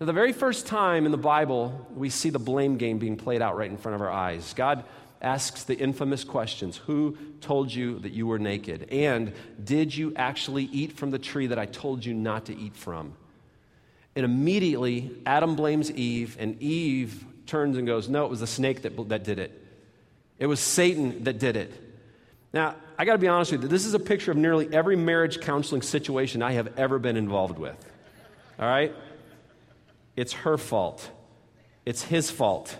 Now, 0.00 0.06
the 0.06 0.12
very 0.12 0.32
first 0.32 0.66
time 0.66 1.06
in 1.06 1.12
the 1.12 1.18
Bible, 1.18 1.86
we 1.94 2.08
see 2.08 2.30
the 2.30 2.38
blame 2.38 2.76
game 2.76 2.98
being 2.98 3.16
played 3.16 3.42
out 3.42 3.56
right 3.56 3.70
in 3.70 3.76
front 3.76 3.96
of 3.96 4.00
our 4.00 4.10
eyes. 4.10 4.54
God 4.54 4.84
asks 5.20 5.64
the 5.64 5.76
infamous 5.76 6.24
questions 6.24 6.76
Who 6.76 7.16
told 7.40 7.72
you 7.72 7.98
that 8.00 8.12
you 8.12 8.26
were 8.26 8.38
naked? 8.38 8.88
And 8.92 9.32
did 9.62 9.94
you 9.96 10.12
actually 10.14 10.64
eat 10.64 10.92
from 10.92 11.10
the 11.10 11.18
tree 11.18 11.48
that 11.48 11.58
I 11.58 11.66
told 11.66 12.04
you 12.04 12.14
not 12.14 12.46
to 12.46 12.56
eat 12.56 12.76
from? 12.76 13.14
And 14.14 14.24
immediately, 14.24 15.10
Adam 15.26 15.56
blames 15.56 15.90
Eve, 15.92 16.36
and 16.40 16.60
Eve 16.60 17.24
turns 17.46 17.76
and 17.76 17.86
goes, 17.86 18.08
No, 18.08 18.24
it 18.24 18.30
was 18.30 18.40
the 18.40 18.46
snake 18.46 18.82
that, 18.82 19.08
that 19.08 19.24
did 19.24 19.38
it. 19.38 19.64
It 20.38 20.46
was 20.46 20.60
Satan 20.60 21.24
that 21.24 21.38
did 21.38 21.56
it. 21.56 21.87
Now, 22.52 22.76
I 22.98 23.04
got 23.04 23.12
to 23.12 23.18
be 23.18 23.28
honest 23.28 23.52
with 23.52 23.62
you, 23.62 23.68
this 23.68 23.84
is 23.84 23.94
a 23.94 23.98
picture 23.98 24.30
of 24.30 24.36
nearly 24.36 24.68
every 24.72 24.96
marriage 24.96 25.40
counseling 25.40 25.82
situation 25.82 26.42
I 26.42 26.52
have 26.52 26.78
ever 26.78 26.98
been 26.98 27.16
involved 27.16 27.58
with. 27.58 27.76
All 28.58 28.66
right? 28.66 28.94
It's 30.16 30.32
her 30.32 30.58
fault, 30.58 31.10
it's 31.84 32.02
his 32.02 32.30
fault. 32.30 32.76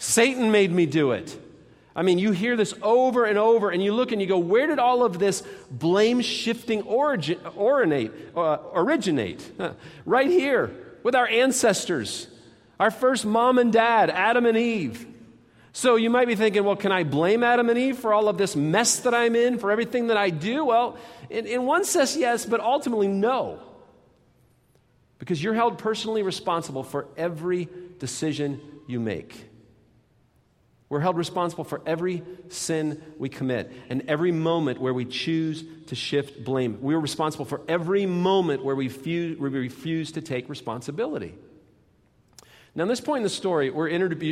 Satan 0.00 0.52
made 0.52 0.70
me 0.70 0.86
do 0.86 1.10
it. 1.10 1.36
I 1.96 2.02
mean, 2.02 2.20
you 2.20 2.30
hear 2.30 2.56
this 2.56 2.72
over 2.80 3.24
and 3.24 3.36
over, 3.36 3.70
and 3.70 3.82
you 3.82 3.92
look 3.92 4.12
and 4.12 4.20
you 4.20 4.28
go, 4.28 4.38
where 4.38 4.68
did 4.68 4.78
all 4.78 5.02
of 5.02 5.18
this 5.18 5.42
blame 5.68 6.20
shifting 6.20 6.82
origin, 6.82 7.40
originate? 7.58 8.12
Uh, 8.36 8.58
originate? 8.72 9.50
right 10.06 10.28
here 10.28 10.70
with 11.02 11.16
our 11.16 11.26
ancestors, 11.26 12.28
our 12.78 12.92
first 12.92 13.26
mom 13.26 13.58
and 13.58 13.72
dad, 13.72 14.10
Adam 14.10 14.46
and 14.46 14.56
Eve. 14.56 15.04
So 15.78 15.94
you 15.94 16.10
might 16.10 16.26
be 16.26 16.34
thinking, 16.34 16.64
well, 16.64 16.74
can 16.74 16.90
I 16.90 17.04
blame 17.04 17.44
Adam 17.44 17.68
and 17.68 17.78
Eve 17.78 18.00
for 18.00 18.12
all 18.12 18.28
of 18.28 18.36
this 18.36 18.56
mess 18.56 18.98
that 19.02 19.14
I'm 19.14 19.36
in, 19.36 19.60
for 19.60 19.70
everything 19.70 20.08
that 20.08 20.16
I 20.16 20.30
do? 20.30 20.64
Well, 20.64 20.96
in, 21.30 21.46
in 21.46 21.66
one 21.66 21.84
sense, 21.84 22.16
yes, 22.16 22.44
but 22.44 22.58
ultimately, 22.58 23.06
no. 23.06 23.60
Because 25.20 25.40
you're 25.40 25.54
held 25.54 25.78
personally 25.78 26.24
responsible 26.24 26.82
for 26.82 27.06
every 27.16 27.68
decision 28.00 28.60
you 28.88 28.98
make. 28.98 29.48
We're 30.88 30.98
held 30.98 31.16
responsible 31.16 31.62
for 31.62 31.80
every 31.86 32.24
sin 32.48 33.00
we 33.16 33.28
commit 33.28 33.70
and 33.88 34.02
every 34.08 34.32
moment 34.32 34.80
where 34.80 34.92
we 34.92 35.04
choose 35.04 35.62
to 35.86 35.94
shift 35.94 36.42
blame. 36.42 36.78
We're 36.80 36.98
responsible 36.98 37.44
for 37.44 37.60
every 37.68 38.04
moment 38.04 38.64
where 38.64 38.74
we, 38.74 38.88
fuse, 38.88 39.38
where 39.38 39.48
we 39.48 39.60
refuse 39.60 40.10
to 40.12 40.22
take 40.22 40.48
responsibility. 40.48 41.36
Now, 42.78 42.84
at 42.84 42.88
this 42.90 43.00
point 43.00 43.18
in 43.18 43.22
the 43.24 43.28
story, 43.28 43.70
we're, 43.70 43.90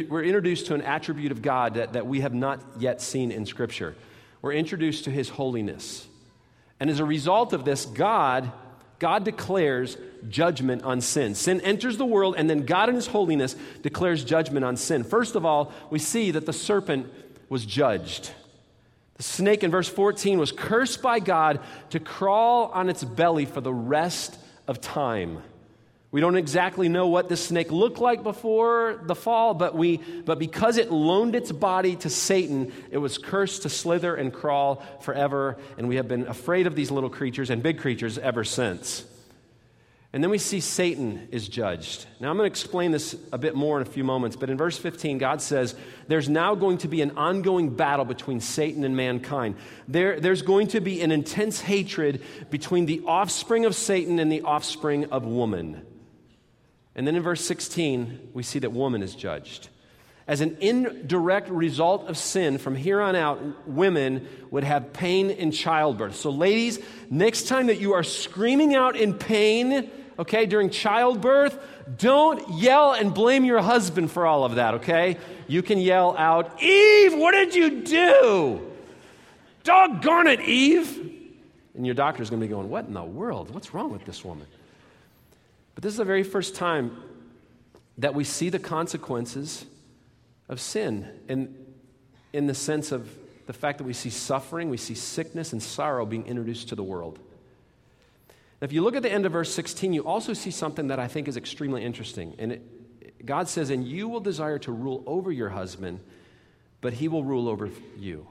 we're 0.09 0.23
introduced 0.23 0.67
to 0.67 0.75
an 0.75 0.83
attribute 0.83 1.33
of 1.33 1.43
God 1.43 1.75
that, 1.75 1.95
that 1.95 2.07
we 2.07 2.21
have 2.21 2.33
not 2.33 2.61
yet 2.79 3.03
seen 3.03 3.33
in 3.33 3.45
Scripture. 3.45 3.97
We're 4.41 4.53
introduced 4.53 5.03
to 5.05 5.11
His 5.11 5.29
holiness. 5.29 6.07
And 6.79 6.89
as 6.89 7.01
a 7.01 7.05
result 7.05 7.53
of 7.53 7.65
this, 7.65 7.87
God 7.87 8.53
God 9.01 9.25
declares 9.25 9.99
judgment 10.29 10.85
on 10.85 11.01
sin. 11.01 11.35
Sin 11.35 11.61
enters 11.63 11.97
the 11.97 12.07
world, 12.07 12.37
and 12.39 12.49
then 12.49 12.65
God, 12.65 12.89
in 12.89 12.95
His 12.95 13.09
holiness, 13.09 13.57
declares 13.83 14.25
judgment 14.25 14.65
on 14.65 14.77
sin. 14.77 15.03
First 15.03 15.35
of 15.35 15.45
all, 15.45 15.73
we 15.91 15.99
see 15.99 16.31
that 16.31 16.47
the 16.47 16.53
serpent 16.53 17.13
was 17.49 17.67
judged. 17.67 18.31
The 19.17 19.25
snake 19.25 19.65
in 19.65 19.73
verse 19.73 19.89
14 19.89 20.39
was 20.39 20.53
cursed 20.53 21.03
by 21.03 21.19
God 21.19 21.59
to 21.91 21.99
crawl 21.99 22.67
on 22.67 22.89
its 22.89 23.03
belly 23.03 23.45
for 23.45 23.61
the 23.61 23.75
rest 23.75 24.39
of 24.69 24.81
time. 24.81 25.43
We 26.13 26.21
don't 26.21 26.37
exactly 26.37 26.89
know 26.89 27.09
what 27.09 27.29
this 27.29 27.45
snake 27.45 27.71
looked 27.73 27.99
like 27.99 28.23
before 28.23 29.01
the 29.05 29.15
fall, 29.15 29.55
but, 29.55 29.75
we, 29.75 29.99
but 29.99 30.39
because 30.39 30.77
it 30.77 30.91
loaned 30.91 31.35
its 31.35 31.51
body 31.51 31.97
to 31.97 32.11
Satan, 32.11 32.73
it 32.91 32.99
was 32.99 33.19
cursed 33.19 33.63
to 33.63 33.69
slither 33.69 34.15
and 34.15 34.33
crawl 34.33 34.83
forever. 35.01 35.59
And 35.77 35.89
we 35.89 35.97
have 35.97 36.09
been 36.09 36.27
afraid 36.29 36.67
of 36.67 36.77
these 36.77 36.91
little 36.91 37.11
creatures 37.11 37.51
and 37.51 37.63
big 37.63 37.79
creatures 37.79 38.19
ever 38.19 38.45
since. 38.45 39.05
And 40.13 40.23
then 40.23 40.31
we 40.31 40.39
see 40.39 40.61
Satan 40.61 41.29
is 41.31 41.47
judged. 41.47 42.07
Now, 42.21 42.31
I'm 42.31 42.39
going 42.39 42.49
to 42.49 42.51
explain 42.51 42.93
this 42.93 43.15
a 43.33 43.39
bit 43.39 43.55
more 43.55 43.79
in 43.79 43.87
a 43.87 43.91
few 43.91 44.05
moments, 44.05 44.37
but 44.37 44.49
in 44.49 44.57
verse 44.57 44.79
15, 44.79 45.19
God 45.19 45.43
says 45.43 45.75
there's 46.09 46.29
now 46.29 46.55
going 46.55 46.79
to 46.79 46.89
be 46.89 47.03
an 47.03 47.19
ongoing 47.19 47.77
battle 47.77 48.07
between 48.07 48.41
Satan 48.41 48.85
and 48.85 48.97
mankind. 48.97 49.57
There, 49.89 50.19
there's 50.19 50.41
going 50.41 50.69
to 50.69 50.81
be 50.81 51.03
an 51.03 51.11
intense 51.11 51.61
hatred 51.61 52.23
between 52.49 52.87
the 52.87 53.03
offspring 53.05 53.67
of 53.67 53.75
Satan 53.75 54.19
and 54.19 54.33
the 54.33 54.41
offspring 54.41 55.07
of 55.07 55.27
woman. 55.27 55.85
And 56.97 57.07
then 57.07 57.15
in 57.15 57.23
verse 57.23 57.45
16, 57.45 58.31
we 58.33 58.43
see 58.43 58.59
that 58.59 58.73
woman 58.73 59.03
is 59.03 59.15
judged. 59.15 59.69
As 60.27 60.41
an 60.41 60.57
indirect 60.61 61.51
result 61.51 62.09
of 62.09 62.17
sin, 62.17 62.59
from 62.59 62.75
here 62.75 63.01
on 63.01 63.15
out, 63.15 63.69
women 63.69 64.27
would 64.51 64.65
have 64.65 64.93
pain 64.93 65.31
in 65.31 65.53
childbirth. 65.53 66.17
So, 66.17 66.31
ladies, 66.31 66.81
next 67.11 67.47
time 67.47 67.67
that 67.67 67.79
you 67.79 67.93
are 67.93 68.03
screaming 68.03 68.75
out 68.75 68.97
in 68.97 69.15
pain, 69.15 69.89
okay, 70.19 70.47
during 70.47 70.71
childbirth, 70.71 71.57
don't 71.99 72.55
yell 72.55 72.95
and 72.95 73.15
blame 73.15 73.45
your 73.45 73.61
husband 73.61 74.11
for 74.11 74.27
all 74.27 74.45
of 74.45 74.57
that, 74.57 74.75
okay? 74.75 75.19
You 75.47 75.63
can 75.63 75.79
yell 75.79 76.17
out, 76.17 76.61
Eve, 76.61 77.15
what 77.15 77.33
did 77.33 77.55
you 77.55 77.83
do? 77.83 78.73
Doggone 79.63 80.29
it, 80.29 80.41
Eve. 80.41 81.13
And 81.77 81.85
your 81.85 81.95
doctor's 81.95 82.31
gonna 82.31 82.41
be 82.41 82.49
going, 82.49 82.71
What 82.71 82.87
in 82.87 82.95
the 82.95 83.05
world? 83.05 83.55
What's 83.55 83.75
wrong 83.75 83.93
with 83.93 84.05
this 84.07 84.25
woman? 84.25 84.47
But 85.77 85.83
this 85.83 85.93
is 85.93 85.99
the 85.99 86.05
very 86.05 86.25
first 86.25 86.57
time 86.57 86.97
that 87.99 88.15
we 88.15 88.25
see 88.25 88.49
the 88.49 88.59
consequences 88.59 89.67
of 90.49 90.59
sin 90.59 91.07
in, 91.29 91.55
in 92.33 92.47
the 92.47 92.55
sense 92.55 92.93
of 92.93 93.09
the 93.47 93.53
fact 93.53 93.79
that 93.79 93.85
we 93.85 93.93
see 93.93 94.11
suffering, 94.11 94.71
we 94.71 94.79
see 94.79 94.95
sickness 94.95 95.53
and 95.53 95.63
sorrow 95.63 96.07
being 96.07 96.27
introduced 96.27 96.71
to 96.71 96.75
the 96.75 96.83
world. 96.83 97.19
Now, 98.61 98.65
if 98.65 98.73
you 98.73 98.83
look 98.83 98.97
at 98.97 99.03
the 99.03 99.13
end 99.13 99.27
of 99.27 99.33
verse 99.33 99.55
16, 99.55 99.93
you 99.93 100.07
also 100.07 100.33
see 100.33 100.51
something 100.51 100.89
that 100.89 100.99
I 100.99 101.09
think 101.09 101.29
is 101.29 101.37
extremely 101.37 101.85
interesting. 101.85 102.35
And 102.39 102.53
it, 102.53 103.27
God 103.27 103.47
says, 103.47 103.69
And 103.69 103.87
you 103.87 104.09
will 104.09 104.21
desire 104.21 104.59
to 104.61 104.73
rule 104.73 105.05
over 105.07 105.31
your 105.31 105.51
husband, 105.51 106.01
but 106.81 106.95
he 106.95 107.07
will 107.07 107.23
rule 107.23 107.49
over 107.49 107.71
you. 107.99 108.27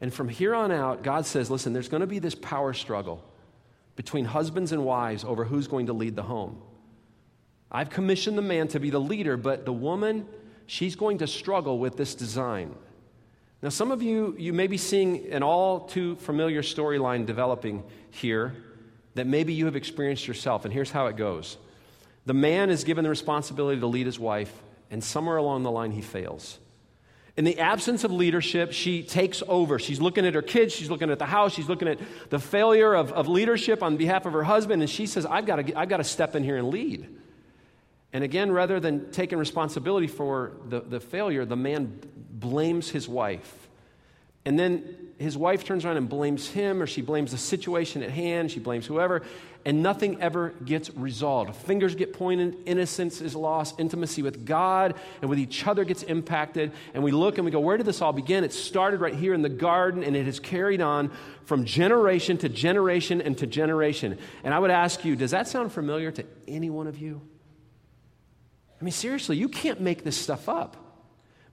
And 0.00 0.14
from 0.14 0.28
here 0.28 0.54
on 0.54 0.70
out, 0.70 1.02
God 1.02 1.26
says, 1.26 1.50
Listen, 1.50 1.72
there's 1.72 1.88
going 1.88 2.02
to 2.02 2.06
be 2.06 2.20
this 2.20 2.36
power 2.36 2.72
struggle 2.72 3.24
between 3.96 4.26
husbands 4.26 4.72
and 4.72 4.84
wives 4.84 5.24
over 5.24 5.44
who's 5.44 5.66
going 5.66 5.86
to 5.86 5.92
lead 5.92 6.14
the 6.14 6.22
home. 6.22 6.60
I've 7.70 7.90
commissioned 7.90 8.38
the 8.38 8.42
man 8.42 8.68
to 8.68 8.80
be 8.80 8.90
the 8.90 9.00
leader, 9.00 9.36
but 9.36 9.64
the 9.64 9.72
woman, 9.72 10.26
she's 10.66 10.94
going 10.94 11.18
to 11.18 11.26
struggle 11.26 11.78
with 11.78 11.96
this 11.96 12.14
design. 12.14 12.74
Now, 13.62 13.70
some 13.70 13.90
of 13.90 14.02
you, 14.02 14.36
you 14.38 14.52
may 14.52 14.66
be 14.66 14.76
seeing 14.76 15.32
an 15.32 15.42
all 15.42 15.80
too 15.80 16.16
familiar 16.16 16.62
storyline 16.62 17.26
developing 17.26 17.82
here 18.10 18.54
that 19.14 19.26
maybe 19.26 19.54
you 19.54 19.64
have 19.64 19.76
experienced 19.76 20.28
yourself, 20.28 20.64
and 20.64 20.72
here's 20.72 20.90
how 20.90 21.06
it 21.06 21.16
goes 21.16 21.56
the 22.26 22.34
man 22.34 22.70
is 22.70 22.84
given 22.84 23.04
the 23.04 23.10
responsibility 23.10 23.80
to 23.80 23.86
lead 23.86 24.06
his 24.06 24.18
wife, 24.18 24.52
and 24.90 25.02
somewhere 25.02 25.36
along 25.36 25.62
the 25.62 25.70
line, 25.70 25.92
he 25.92 26.02
fails. 26.02 26.58
In 27.36 27.44
the 27.44 27.58
absence 27.58 28.02
of 28.02 28.10
leadership, 28.10 28.72
she 28.72 29.02
takes 29.02 29.42
over. 29.46 29.78
She's 29.78 30.00
looking 30.00 30.24
at 30.24 30.34
her 30.34 30.42
kids, 30.42 30.74
she's 30.74 30.90
looking 30.90 31.10
at 31.10 31.18
the 31.18 31.26
house, 31.26 31.52
she's 31.54 31.68
looking 31.68 31.88
at 31.88 31.98
the 32.30 32.38
failure 32.38 32.94
of, 32.94 33.12
of 33.12 33.28
leadership 33.28 33.82
on 33.82 33.98
behalf 33.98 34.24
of 34.24 34.32
her 34.32 34.42
husband, 34.42 34.80
and 34.80 34.90
she 34.90 35.06
says, 35.06 35.26
I've 35.26 35.44
got, 35.44 35.56
to, 35.56 35.78
I've 35.78 35.90
got 35.90 35.98
to 35.98 36.04
step 36.04 36.34
in 36.34 36.42
here 36.42 36.56
and 36.56 36.68
lead. 36.70 37.08
And 38.14 38.24
again, 38.24 38.50
rather 38.50 38.80
than 38.80 39.10
taking 39.10 39.38
responsibility 39.38 40.06
for 40.06 40.52
the, 40.66 40.80
the 40.80 41.00
failure, 41.00 41.44
the 41.44 41.56
man 41.56 42.00
blames 42.30 42.88
his 42.88 43.06
wife. 43.06 43.68
And 44.46 44.58
then 44.58 45.05
his 45.18 45.36
wife 45.36 45.64
turns 45.64 45.84
around 45.84 45.96
and 45.96 46.08
blames 46.08 46.48
him, 46.48 46.82
or 46.82 46.86
she 46.86 47.00
blames 47.00 47.30
the 47.32 47.38
situation 47.38 48.02
at 48.02 48.10
hand, 48.10 48.50
she 48.50 48.60
blames 48.60 48.86
whoever, 48.86 49.22
and 49.64 49.82
nothing 49.82 50.20
ever 50.20 50.50
gets 50.64 50.94
resolved. 50.94 51.56
Fingers 51.56 51.94
get 51.94 52.12
pointed, 52.12 52.56
innocence 52.66 53.20
is 53.20 53.34
lost, 53.34 53.80
intimacy 53.80 54.22
with 54.22 54.46
God 54.46 54.94
and 55.20 55.28
with 55.28 55.38
each 55.38 55.66
other 55.66 55.84
gets 55.84 56.02
impacted. 56.04 56.70
And 56.94 57.02
we 57.02 57.10
look 57.10 57.38
and 57.38 57.44
we 57.44 57.50
go, 57.50 57.58
where 57.58 57.76
did 57.76 57.86
this 57.86 58.00
all 58.00 58.12
begin? 58.12 58.44
It 58.44 58.52
started 58.52 59.00
right 59.00 59.14
here 59.14 59.34
in 59.34 59.42
the 59.42 59.48
garden, 59.48 60.04
and 60.04 60.14
it 60.14 60.26
has 60.26 60.38
carried 60.38 60.80
on 60.80 61.10
from 61.44 61.64
generation 61.64 62.38
to 62.38 62.48
generation 62.48 63.20
and 63.20 63.36
to 63.38 63.46
generation. 63.46 64.18
And 64.44 64.54
I 64.54 64.58
would 64.58 64.70
ask 64.70 65.04
you, 65.04 65.16
does 65.16 65.32
that 65.32 65.48
sound 65.48 65.72
familiar 65.72 66.12
to 66.12 66.24
any 66.46 66.70
one 66.70 66.86
of 66.86 66.98
you? 66.98 67.20
I 68.80 68.84
mean, 68.84 68.92
seriously, 68.92 69.36
you 69.36 69.48
can't 69.48 69.80
make 69.80 70.04
this 70.04 70.16
stuff 70.16 70.48
up. 70.48 70.85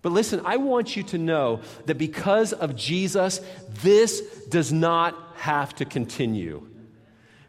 But 0.03 0.11
listen, 0.11 0.41
I 0.45 0.57
want 0.57 0.95
you 0.95 1.03
to 1.03 1.17
know 1.17 1.61
that 1.85 1.97
because 1.97 2.53
of 2.53 2.75
Jesus, 2.75 3.39
this 3.81 4.21
does 4.49 4.71
not 4.71 5.17
have 5.37 5.73
to 5.75 5.85
continue. 5.85 6.67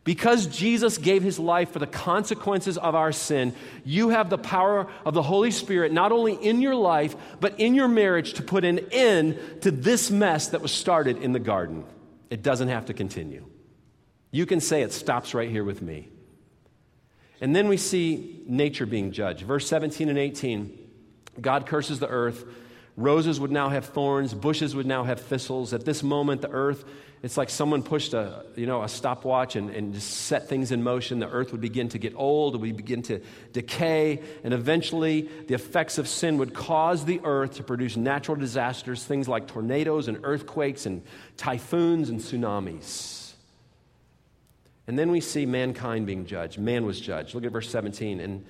Because 0.05 0.47
Jesus 0.47 0.97
gave 0.97 1.23
his 1.23 1.39
life 1.39 1.73
for 1.73 1.81
the 1.81 1.87
consequences 1.87 2.79
of 2.79 2.95
our 2.95 3.11
sin, 3.11 3.55
you 3.85 4.11
have 4.11 4.31
the 4.31 4.39
power 4.39 4.87
of 5.05 5.15
the 5.15 5.23
Holy 5.23 5.51
Spirit 5.51 5.93
not 5.93 6.13
only 6.13 6.35
in 6.35 6.61
your 6.61 6.77
life, 6.77 7.17
but 7.41 7.59
in 7.59 7.75
your 7.75 7.89
marriage 7.89 8.35
to 8.35 8.43
put 8.43 8.65
an 8.65 8.79
end 8.93 9.39
to 9.63 9.71
this 9.71 10.11
mess 10.11 10.49
that 10.49 10.61
was 10.61 10.73
started 10.73 11.23
in 11.23 11.33
the 11.33 11.39
garden. 11.41 11.85
It 12.31 12.43
doesn't 12.43 12.69
have 12.69 12.87
to 12.87 12.95
continue. 12.95 13.47
You 14.31 14.47
can 14.47 14.61
say 14.61 14.83
it 14.83 14.93
stops 14.93 15.35
right 15.35 15.51
here 15.51 15.65
with 15.65 15.83
me. 15.83 16.09
And 17.41 17.57
then 17.57 17.67
we 17.67 17.79
see 17.79 18.43
nature 18.47 18.87
being 18.87 19.11
judged. 19.11 19.43
Verse 19.43 19.67
17 19.67 20.09
and 20.09 20.19
18 20.19 20.84
God 21.41 21.67
curses 21.67 21.99
the 21.99 22.09
earth. 22.09 22.45
Roses 22.97 23.41
would 23.41 23.51
now 23.51 23.71
have 23.71 23.87
thorns, 23.87 24.35
bushes 24.35 24.77
would 24.77 24.87
now 24.87 25.05
have 25.05 25.21
thistles. 25.21 25.75
At 25.75 25.85
this 25.85 26.03
moment, 26.03 26.43
the 26.43 26.51
earth 26.51 26.85
it's 27.25 27.39
like 27.39 27.49
someone 27.49 27.83
pushed 27.83 28.13
a, 28.13 28.45
you 28.55 28.67
know, 28.67 28.83
a 28.83 28.89
stopwatch 28.89 29.57
and, 29.57 29.71
and 29.71 29.95
just 29.95 30.11
set 30.11 30.47
things 30.47 30.73
in 30.73 30.83
motion. 30.83 31.21
The 31.21 31.31
earth 31.31 31.53
would 31.53 31.61
begin 31.63 31.89
to 31.89 31.99
get 31.99 32.15
old, 32.15 32.55
it 32.55 32.59
would 32.59 32.77
begin 32.77 33.01
to 33.05 33.23
decay, 33.51 34.23
and 34.45 34.53
eventually 34.53 35.23
the 35.47 35.55
effects 35.55 35.97
of 35.97 36.07
sin 36.07 36.37
would 36.37 36.53
cause 36.53 37.07
the 37.07 37.23
earth 37.25 37.55
to 37.55 37.63
produce 37.63 37.97
natural 37.97 38.37
disasters, 38.37 39.03
things 39.05 39.27
like 39.27 39.47
tornadoes 39.47 40.07
and 40.07 40.21
earthquakes 40.23 40.85
and 40.85 41.01
typhoons 41.39 42.11
and 42.11 42.21
tsunamis. 42.21 43.33
And 44.87 44.99
then 44.99 45.11
we 45.11 45.23
see 45.23 45.47
mankind 45.47 46.07
being 46.07 46.27
judged. 46.27 46.59
Man 46.59 46.85
was 46.85 47.01
judged. 47.01 47.35
Look 47.35 47.45
at 47.45 47.53
verse 47.53 47.71
17. 47.71 48.21
And 48.21 48.45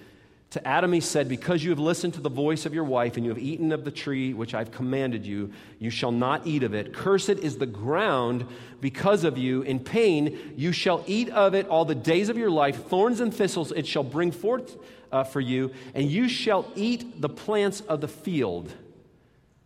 to 0.51 0.67
Adam 0.67 0.93
he 0.93 1.01
said, 1.01 1.29
Because 1.29 1.65
you 1.65 1.71
have 1.71 1.81
listened 1.81 2.15
to 2.15 2.21
the 2.21 2.31
voice 2.31 2.65
of 2.65 2.73
your 2.73 2.85
wife, 2.85 3.17
and 3.17 3.27
you 3.27 3.33
have 3.33 3.43
eaten 3.43 3.73
of 3.73 3.85
the 3.85 3.91
tree 3.91 4.33
which 4.33 4.55
I've 4.55 4.71
commanded 4.71 5.27
you, 5.27 5.53
you 5.81 5.91
shall 5.91 6.13
not 6.13 6.47
eat 6.47 6.63
of 6.63 6.75
it. 6.75 6.93
Cursed 6.93 7.31
is 7.31 7.57
the 7.59 7.67
ground 7.67 8.47
because 8.81 9.25
of 9.25 9.37
you. 9.37 9.63
In 9.63 9.81
pain 9.81 10.55
you 10.57 10.71
shall 10.71 11.03
eat 11.07 11.29
of 11.31 11.55
it 11.55 11.67
all 11.69 11.85
the 11.85 11.97
days 11.97 12.29
of 12.29 12.37
your 12.37 12.51
life. 12.51 12.87
Thorns 12.87 13.21
and 13.21 13.35
thistles 13.35 13.73
it 13.73 13.87
shall 13.87 14.05
bring 14.05 14.31
forth 14.31 14.77
uh, 15.11 15.25
for 15.25 15.41
you, 15.41 15.73
and 15.95 16.11
you 16.11 16.29
shall 16.29 16.71
eat 16.75 17.21
the 17.21 17.29
plants 17.29 17.81
of 17.81 18.01
the 18.01 18.09
field. 18.09 18.73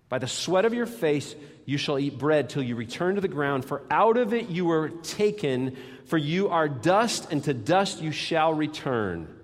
By 0.08 0.18
the 0.18 0.26
sweat 0.26 0.64
of 0.64 0.72
your 0.72 0.86
face 0.86 1.34
you 1.66 1.76
shall 1.76 1.98
eat 1.98 2.16
bread 2.18 2.48
till 2.48 2.62
you 2.62 2.76
return 2.76 3.16
to 3.16 3.20
the 3.20 3.28
ground, 3.28 3.66
for 3.66 3.82
out 3.90 4.16
of 4.16 4.32
it 4.32 4.48
you 4.48 4.64
were 4.64 4.88
taken, 4.88 5.76
for 6.06 6.16
you 6.16 6.48
are 6.48 6.66
dust, 6.66 7.30
and 7.30 7.44
to 7.44 7.52
dust 7.52 8.00
you 8.00 8.10
shall 8.10 8.54
return. 8.54 9.37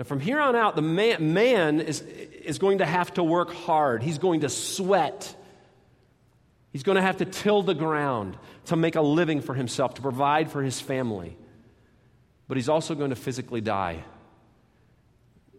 Now, 0.00 0.04
from 0.04 0.18
here 0.18 0.40
on 0.40 0.56
out, 0.56 0.76
the 0.76 0.82
man, 0.82 1.34
man 1.34 1.78
is, 1.78 2.00
is 2.00 2.58
going 2.58 2.78
to 2.78 2.86
have 2.86 3.12
to 3.14 3.22
work 3.22 3.52
hard. 3.52 4.02
He's 4.02 4.16
going 4.16 4.40
to 4.40 4.48
sweat. 4.48 5.36
He's 6.72 6.82
going 6.82 6.96
to 6.96 7.02
have 7.02 7.18
to 7.18 7.26
till 7.26 7.62
the 7.62 7.74
ground 7.74 8.38
to 8.64 8.76
make 8.76 8.96
a 8.96 9.02
living 9.02 9.42
for 9.42 9.52
himself, 9.52 9.92
to 9.96 10.00
provide 10.00 10.50
for 10.50 10.62
his 10.62 10.80
family. 10.80 11.36
But 12.48 12.56
he's 12.56 12.70
also 12.70 12.94
going 12.94 13.10
to 13.10 13.14
physically 13.14 13.60
die. 13.60 14.02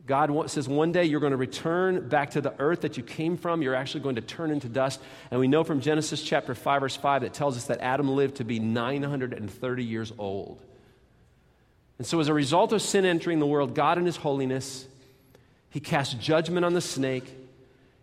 God 0.08 0.50
says 0.50 0.68
one 0.68 0.92
day 0.92 1.06
you're 1.06 1.20
going 1.20 1.34
to 1.34 1.38
return 1.38 2.10
back 2.10 2.32
to 2.32 2.42
the 2.42 2.56
earth 2.58 2.82
that 2.82 2.98
you 2.98 3.04
came 3.04 3.38
from. 3.38 3.62
You're 3.62 3.76
actually 3.76 4.02
going 4.02 4.16
to 4.16 4.22
turn 4.22 4.50
into 4.50 4.68
dust. 4.68 5.00
And 5.30 5.40
we 5.40 5.48
know 5.48 5.64
from 5.64 5.82
Genesis 5.82 6.24
chapter 6.24 6.56
5, 6.56 6.82
verse 6.82 6.96
5, 6.96 7.22
that 7.22 7.36
tells 7.36 7.58
us 7.58 7.66
that 7.66 7.80
Adam 7.82 8.10
lived 8.10 8.38
to 8.38 8.44
be 8.44 8.58
930 8.58 9.84
years 9.84 10.12
old. 10.18 10.64
And 12.02 12.06
so, 12.08 12.20
as 12.20 12.30
a 12.30 12.34
result 12.34 12.74
of 12.74 12.82
sin 12.82 13.06
entering 13.06 13.38
the 13.38 13.46
world, 13.46 13.76
God 13.76 14.00
in 14.00 14.08
his 14.08 14.16
holiness, 14.16 14.88
he 15.70 15.80
cast 15.80 16.20
judgment 16.20 16.66
on 16.66 16.74
the 16.74 16.82
snake. 16.82 17.32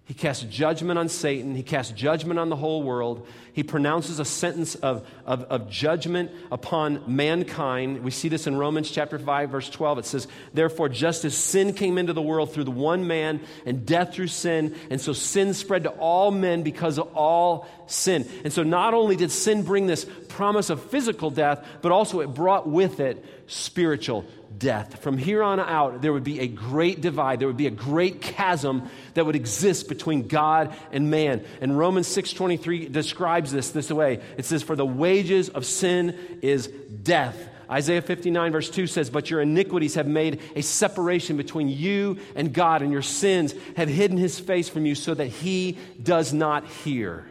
He 0.09 0.15
casts 0.15 0.43
judgment 0.45 0.99
on 0.99 1.11
Satan. 1.11 1.55
He 1.55 1.63
casts 1.63 1.93
judgment 1.93 2.41
on 2.41 2.49
the 2.49 2.57
whole 2.57 2.83
world. 2.83 3.29
He 3.53 3.63
pronounces 3.63 4.19
a 4.19 4.25
sentence 4.25 4.75
of, 4.75 5.07
of, 5.27 5.43
of, 5.43 5.69
judgment 5.69 6.31
upon 6.51 7.03
mankind. 7.07 8.03
We 8.03 8.11
see 8.11 8.31
this 8.31 8.47
in 8.47 8.57
Romans 8.57 8.91
chapter 8.91 9.19
5, 9.19 9.51
verse 9.51 9.69
12. 9.69 9.99
It 9.99 10.07
says, 10.07 10.27
Therefore, 10.55 10.89
just 10.89 11.27
as 11.27 11.37
sin 11.37 11.75
came 11.75 11.99
into 11.99 12.15
the 12.15 12.23
world 12.23 12.55
through 12.55 12.65
the 12.65 12.71
one 12.71 13.07
man, 13.07 13.43
and 13.67 13.85
death 13.85 14.15
through 14.15 14.29
sin, 14.29 14.75
and 14.89 14.99
so 14.99 15.13
sin 15.13 15.53
spread 15.53 15.83
to 15.83 15.91
all 15.91 16.31
men 16.31 16.63
because 16.63 16.99
of 16.99 17.15
all 17.15 17.69
sin. 17.87 18.27
And 18.45 18.53
so 18.53 18.63
not 18.63 18.95
only 18.95 19.15
did 19.15 19.31
sin 19.31 19.63
bring 19.63 19.87
this 19.87 20.07
promise 20.29 20.71
of 20.71 20.83
physical 20.85 21.29
death, 21.31 21.67
but 21.83 21.93
also 21.93 22.21
it 22.21 22.29
brought 22.29 22.67
with 22.67 22.99
it 22.99 23.23
spiritual 23.47 24.25
death. 24.57 25.03
From 25.03 25.19
here 25.19 25.43
on 25.43 25.61
out, 25.61 26.01
there 26.03 26.13
would 26.13 26.25
be 26.25 26.41
a 26.41 26.47
great 26.47 27.01
divide. 27.01 27.41
There 27.41 27.49
would 27.49 27.57
be 27.57 27.67
a 27.67 27.71
great 27.71 28.21
chasm 28.21 28.89
that 29.15 29.27
would 29.27 29.37
exist 29.37 29.89
between 29.89 30.29
God 30.29 30.75
and 30.93 31.11
man. 31.11 31.45
And 31.61 31.77
Romans 31.77 32.09
6.23 32.09 32.91
describes 32.91 33.53
this 33.53 33.71
this 33.71 33.91
way. 33.91 34.21
It 34.37 34.45
says, 34.45 34.63
For 34.63 34.77
the 34.77 34.87
wages 34.87 35.49
of 35.49 35.67
sin 35.67 36.17
is 36.43 36.69
death. 36.69 37.37
Isaiah 37.71 38.01
59, 38.01 38.53
verse 38.53 38.71
2 38.71 38.87
says, 38.87 39.11
But 39.11 39.31
your 39.31 39.43
iniquities 39.43 39.95
have 39.97 40.07
made 40.07 40.41
a 40.57 40.63
separation 40.63 41.37
between 41.37 41.69
you 41.69 42.19
and 42.35 42.53
God, 42.53 42.81
and 42.81 42.91
your 42.91 43.03
sins 43.03 43.55
have 43.77 43.89
hidden 43.89 44.17
his 44.17 44.41
face 44.41 44.69
from 44.69 44.87
you 44.87 44.95
so 44.95 45.13
that 45.15 45.27
he 45.27 45.77
does 46.03 46.33
not 46.33 46.67
hear. 46.67 47.28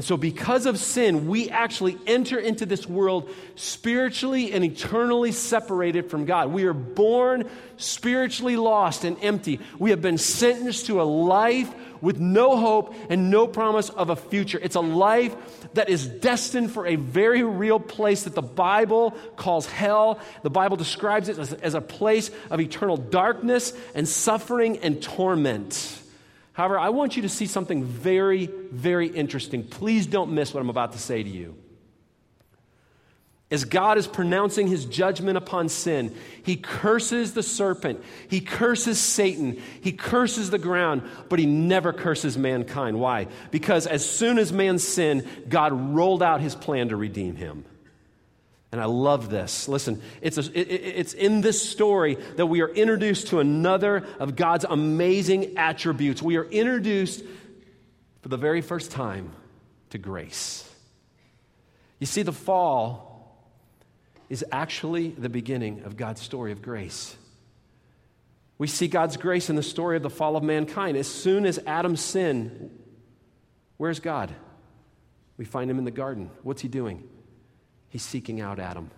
And 0.00 0.04
so, 0.06 0.16
because 0.16 0.64
of 0.64 0.78
sin, 0.78 1.28
we 1.28 1.50
actually 1.50 1.98
enter 2.06 2.38
into 2.38 2.64
this 2.64 2.86
world 2.86 3.28
spiritually 3.54 4.50
and 4.50 4.64
eternally 4.64 5.30
separated 5.30 6.08
from 6.08 6.24
God. 6.24 6.50
We 6.52 6.64
are 6.64 6.72
born 6.72 7.46
spiritually 7.76 8.56
lost 8.56 9.04
and 9.04 9.18
empty. 9.20 9.60
We 9.78 9.90
have 9.90 10.00
been 10.00 10.16
sentenced 10.16 10.86
to 10.86 11.02
a 11.02 11.04
life 11.04 11.70
with 12.00 12.18
no 12.18 12.56
hope 12.56 12.94
and 13.10 13.30
no 13.30 13.46
promise 13.46 13.90
of 13.90 14.08
a 14.08 14.16
future. 14.16 14.58
It's 14.62 14.74
a 14.74 14.80
life 14.80 15.36
that 15.74 15.90
is 15.90 16.06
destined 16.06 16.70
for 16.70 16.86
a 16.86 16.96
very 16.96 17.42
real 17.42 17.78
place 17.78 18.22
that 18.22 18.34
the 18.34 18.40
Bible 18.40 19.10
calls 19.36 19.66
hell. 19.66 20.18
The 20.42 20.48
Bible 20.48 20.78
describes 20.78 21.28
it 21.28 21.38
as, 21.38 21.52
as 21.52 21.74
a 21.74 21.82
place 21.82 22.30
of 22.48 22.58
eternal 22.58 22.96
darkness 22.96 23.74
and 23.94 24.08
suffering 24.08 24.78
and 24.78 25.02
torment. 25.02 25.99
However, 26.52 26.78
I 26.78 26.88
want 26.90 27.16
you 27.16 27.22
to 27.22 27.28
see 27.28 27.46
something 27.46 27.84
very, 27.84 28.46
very 28.46 29.06
interesting. 29.06 29.62
Please 29.64 30.06
don't 30.06 30.32
miss 30.32 30.52
what 30.52 30.60
I'm 30.60 30.70
about 30.70 30.92
to 30.92 30.98
say 30.98 31.22
to 31.22 31.28
you. 31.28 31.56
As 33.52 33.64
God 33.64 33.98
is 33.98 34.06
pronouncing 34.06 34.68
his 34.68 34.84
judgment 34.84 35.36
upon 35.36 35.68
sin, 35.68 36.14
he 36.44 36.54
curses 36.54 37.34
the 37.34 37.42
serpent, 37.42 38.00
he 38.28 38.40
curses 38.40 39.00
Satan, 39.00 39.60
he 39.80 39.90
curses 39.90 40.50
the 40.50 40.58
ground, 40.58 41.02
but 41.28 41.40
he 41.40 41.46
never 41.46 41.92
curses 41.92 42.38
mankind. 42.38 43.00
Why? 43.00 43.26
Because 43.50 43.88
as 43.88 44.08
soon 44.08 44.38
as 44.38 44.52
man 44.52 44.78
sinned, 44.78 45.26
God 45.48 45.72
rolled 45.72 46.22
out 46.22 46.40
his 46.40 46.54
plan 46.54 46.90
to 46.90 46.96
redeem 46.96 47.34
him. 47.34 47.64
And 48.72 48.80
I 48.80 48.84
love 48.84 49.30
this. 49.30 49.68
Listen, 49.68 50.00
it's, 50.20 50.38
a, 50.38 50.42
it, 50.42 50.70
it's 50.70 51.12
in 51.12 51.40
this 51.40 51.68
story 51.68 52.16
that 52.36 52.46
we 52.46 52.60
are 52.60 52.68
introduced 52.68 53.28
to 53.28 53.40
another 53.40 54.06
of 54.20 54.36
God's 54.36 54.64
amazing 54.64 55.56
attributes. 55.56 56.22
We 56.22 56.36
are 56.36 56.44
introduced 56.44 57.24
for 58.22 58.28
the 58.28 58.36
very 58.36 58.60
first 58.60 58.92
time 58.92 59.32
to 59.90 59.98
grace. 59.98 60.68
You 61.98 62.06
see, 62.06 62.22
the 62.22 62.32
fall 62.32 63.10
is 64.28 64.44
actually 64.52 65.08
the 65.08 65.28
beginning 65.28 65.82
of 65.82 65.96
God's 65.96 66.20
story 66.20 66.52
of 66.52 66.62
grace. 66.62 67.16
We 68.56 68.68
see 68.68 68.86
God's 68.86 69.16
grace 69.16 69.50
in 69.50 69.56
the 69.56 69.62
story 69.62 69.96
of 69.96 70.02
the 70.02 70.10
fall 70.10 70.36
of 70.36 70.44
mankind. 70.44 70.96
As 70.96 71.08
soon 71.08 71.44
as 71.44 71.58
Adam 71.66 71.96
sinned, 71.96 72.70
where's 73.78 73.98
God? 73.98 74.32
We 75.36 75.44
find 75.44 75.70
him 75.70 75.78
in 75.78 75.84
the 75.84 75.90
garden. 75.90 76.30
What's 76.42 76.62
he 76.62 76.68
doing? 76.68 77.08
He's 77.90 78.02
seeking 78.02 78.40
out 78.40 78.58
Adam. 78.58 78.90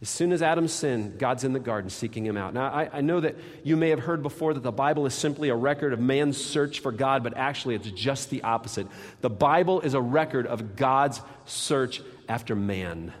As 0.00 0.08
soon 0.08 0.32
as 0.32 0.42
Adam 0.42 0.68
sinned, 0.68 1.18
God's 1.18 1.42
in 1.42 1.52
the 1.52 1.60
garden 1.60 1.90
seeking 1.90 2.24
him 2.24 2.36
out. 2.36 2.54
Now, 2.54 2.68
I, 2.68 2.88
I, 2.92 3.00
know 3.00 3.18
that 3.18 3.34
you 3.64 3.76
may 3.76 3.90
have 3.90 3.98
heard 3.98 4.22
before 4.22 4.54
that 4.54 4.62
the 4.62 4.70
Bible 4.70 5.06
is 5.06 5.14
simply 5.14 5.48
a 5.48 5.56
record 5.56 5.92
of 5.92 5.98
man's 5.98 6.36
search 6.36 6.78
for 6.78 6.92
God, 6.92 7.24
but 7.24 7.36
actually 7.36 7.74
it's 7.74 7.90
just 7.90 8.30
the 8.30 8.42
opposite. 8.42 8.86
The 9.22 9.30
Bible 9.30 9.80
is 9.80 9.94
a 9.94 10.00
record 10.00 10.46
of 10.46 10.76
God's 10.76 11.20
search 11.46 12.00
after 12.28 12.54
man. 12.54 13.12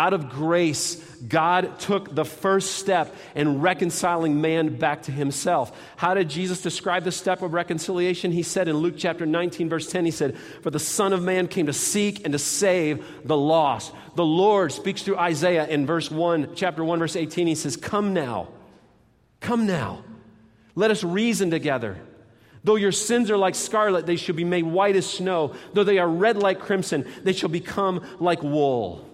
Out 0.00 0.14
of 0.14 0.30
grace, 0.30 0.94
God 1.28 1.78
took 1.78 2.14
the 2.14 2.24
first 2.24 2.76
step 2.76 3.14
in 3.34 3.60
reconciling 3.60 4.40
man 4.40 4.78
back 4.78 5.02
to 5.02 5.12
himself. 5.12 5.78
How 5.98 6.14
did 6.14 6.30
Jesus 6.30 6.62
describe 6.62 7.04
the 7.04 7.12
step 7.12 7.42
of 7.42 7.52
reconciliation? 7.52 8.32
He 8.32 8.42
said 8.42 8.66
in 8.66 8.78
Luke 8.78 8.94
chapter 8.96 9.26
19, 9.26 9.68
verse 9.68 9.92
10, 9.92 10.06
he 10.06 10.10
said, 10.10 10.38
For 10.62 10.70
the 10.70 10.78
Son 10.78 11.12
of 11.12 11.22
Man 11.22 11.48
came 11.48 11.66
to 11.66 11.74
seek 11.74 12.24
and 12.24 12.32
to 12.32 12.38
save 12.38 13.04
the 13.26 13.36
lost. 13.36 13.92
The 14.14 14.24
Lord 14.24 14.72
speaks 14.72 15.02
through 15.02 15.18
Isaiah 15.18 15.68
in 15.68 15.84
verse 15.84 16.10
1, 16.10 16.54
chapter 16.54 16.82
1, 16.82 16.98
verse 16.98 17.14
18. 17.14 17.46
He 17.46 17.54
says, 17.54 17.76
Come 17.76 18.14
now, 18.14 18.48
come 19.40 19.66
now, 19.66 20.02
let 20.74 20.90
us 20.90 21.04
reason 21.04 21.50
together. 21.50 21.98
Though 22.64 22.76
your 22.76 22.92
sins 22.92 23.30
are 23.30 23.36
like 23.36 23.54
scarlet, 23.54 24.06
they 24.06 24.16
shall 24.16 24.34
be 24.34 24.44
made 24.44 24.64
white 24.64 24.96
as 24.96 25.04
snow. 25.04 25.52
Though 25.74 25.84
they 25.84 25.98
are 25.98 26.08
red 26.08 26.38
like 26.38 26.58
crimson, 26.58 27.06
they 27.22 27.34
shall 27.34 27.50
become 27.50 28.02
like 28.18 28.42
wool. 28.42 29.09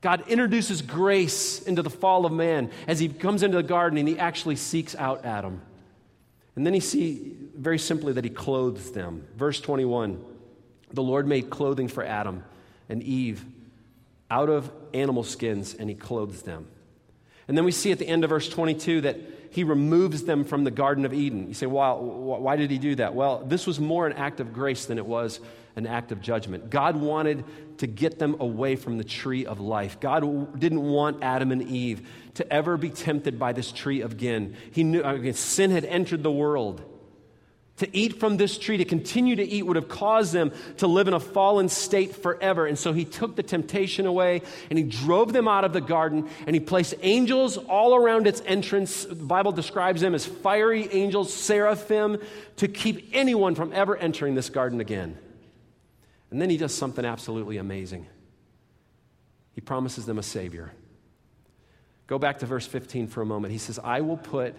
God 0.00 0.24
introduces 0.28 0.80
grace 0.80 1.60
into 1.62 1.82
the 1.82 1.90
fall 1.90 2.24
of 2.24 2.32
man 2.32 2.70
as 2.86 2.98
he 2.98 3.08
comes 3.08 3.42
into 3.42 3.58
the 3.58 3.62
garden 3.62 3.98
and 3.98 4.08
he 4.08 4.18
actually 4.18 4.56
seeks 4.56 4.94
out 4.96 5.24
Adam. 5.24 5.60
And 6.56 6.66
then 6.66 6.74
he 6.74 6.80
see 6.80 7.36
very 7.54 7.78
simply 7.78 8.12
that 8.14 8.24
he 8.24 8.30
clothes 8.30 8.92
them. 8.92 9.26
Verse 9.36 9.60
21 9.60 10.24
The 10.92 11.02
Lord 11.02 11.26
made 11.26 11.50
clothing 11.50 11.88
for 11.88 12.04
Adam 12.04 12.42
and 12.88 13.02
Eve 13.02 13.44
out 14.30 14.48
of 14.48 14.70
animal 14.94 15.24
skins, 15.24 15.74
and 15.74 15.88
he 15.88 15.94
clothes 15.94 16.42
them. 16.42 16.66
And 17.50 17.58
then 17.58 17.64
we 17.64 17.72
see 17.72 17.90
at 17.90 17.98
the 17.98 18.06
end 18.06 18.22
of 18.22 18.30
verse 18.30 18.48
22 18.48 19.00
that 19.00 19.18
he 19.50 19.64
removes 19.64 20.22
them 20.22 20.44
from 20.44 20.62
the 20.62 20.70
Garden 20.70 21.04
of 21.04 21.12
Eden. 21.12 21.48
You 21.48 21.54
say, 21.54 21.66
well, 21.66 22.00
why 22.00 22.54
did 22.54 22.70
he 22.70 22.78
do 22.78 22.94
that? 22.94 23.12
Well, 23.12 23.42
this 23.44 23.66
was 23.66 23.80
more 23.80 24.06
an 24.06 24.12
act 24.12 24.38
of 24.38 24.52
grace 24.52 24.86
than 24.86 24.98
it 24.98 25.04
was 25.04 25.40
an 25.74 25.84
act 25.84 26.12
of 26.12 26.20
judgment. 26.20 26.70
God 26.70 26.94
wanted 26.94 27.42
to 27.78 27.88
get 27.88 28.20
them 28.20 28.36
away 28.38 28.76
from 28.76 28.98
the 28.98 29.02
tree 29.02 29.46
of 29.46 29.58
life. 29.58 29.98
God 29.98 30.60
didn't 30.60 30.80
want 30.80 31.24
Adam 31.24 31.50
and 31.50 31.62
Eve 31.62 32.08
to 32.34 32.52
ever 32.52 32.76
be 32.76 32.88
tempted 32.88 33.36
by 33.36 33.52
this 33.52 33.72
tree 33.72 34.00
again. 34.00 34.54
He 34.70 34.84
knew 34.84 35.02
I 35.02 35.16
mean, 35.16 35.34
sin 35.34 35.72
had 35.72 35.84
entered 35.84 36.22
the 36.22 36.30
world. 36.30 36.84
To 37.80 37.96
eat 37.96 38.20
from 38.20 38.36
this 38.36 38.58
tree, 38.58 38.76
to 38.76 38.84
continue 38.84 39.36
to 39.36 39.42
eat, 39.42 39.62
would 39.62 39.76
have 39.76 39.88
caused 39.88 40.34
them 40.34 40.52
to 40.76 40.86
live 40.86 41.08
in 41.08 41.14
a 41.14 41.20
fallen 41.20 41.70
state 41.70 42.14
forever. 42.14 42.66
And 42.66 42.78
so 42.78 42.92
he 42.92 43.06
took 43.06 43.36
the 43.36 43.42
temptation 43.42 44.04
away 44.04 44.42
and 44.68 44.78
he 44.78 44.84
drove 44.84 45.32
them 45.32 45.48
out 45.48 45.64
of 45.64 45.72
the 45.72 45.80
garden 45.80 46.28
and 46.46 46.54
he 46.54 46.60
placed 46.60 46.94
angels 47.00 47.56
all 47.56 47.94
around 47.94 48.26
its 48.26 48.42
entrance. 48.44 49.06
The 49.06 49.14
Bible 49.14 49.52
describes 49.52 50.02
them 50.02 50.14
as 50.14 50.26
fiery 50.26 50.92
angels, 50.92 51.32
seraphim, 51.32 52.18
to 52.56 52.68
keep 52.68 53.08
anyone 53.14 53.54
from 53.54 53.72
ever 53.72 53.96
entering 53.96 54.34
this 54.34 54.50
garden 54.50 54.82
again. 54.82 55.16
And 56.30 56.38
then 56.38 56.50
he 56.50 56.58
does 56.58 56.74
something 56.74 57.06
absolutely 57.06 57.56
amazing. 57.56 58.06
He 59.54 59.62
promises 59.62 60.04
them 60.04 60.18
a 60.18 60.22
Savior. 60.22 60.70
Go 62.06 62.18
back 62.18 62.40
to 62.40 62.46
verse 62.46 62.66
15 62.66 63.06
for 63.06 63.22
a 63.22 63.26
moment. 63.26 63.52
He 63.52 63.58
says, 63.58 63.78
I 63.82 64.02
will 64.02 64.18
put 64.18 64.54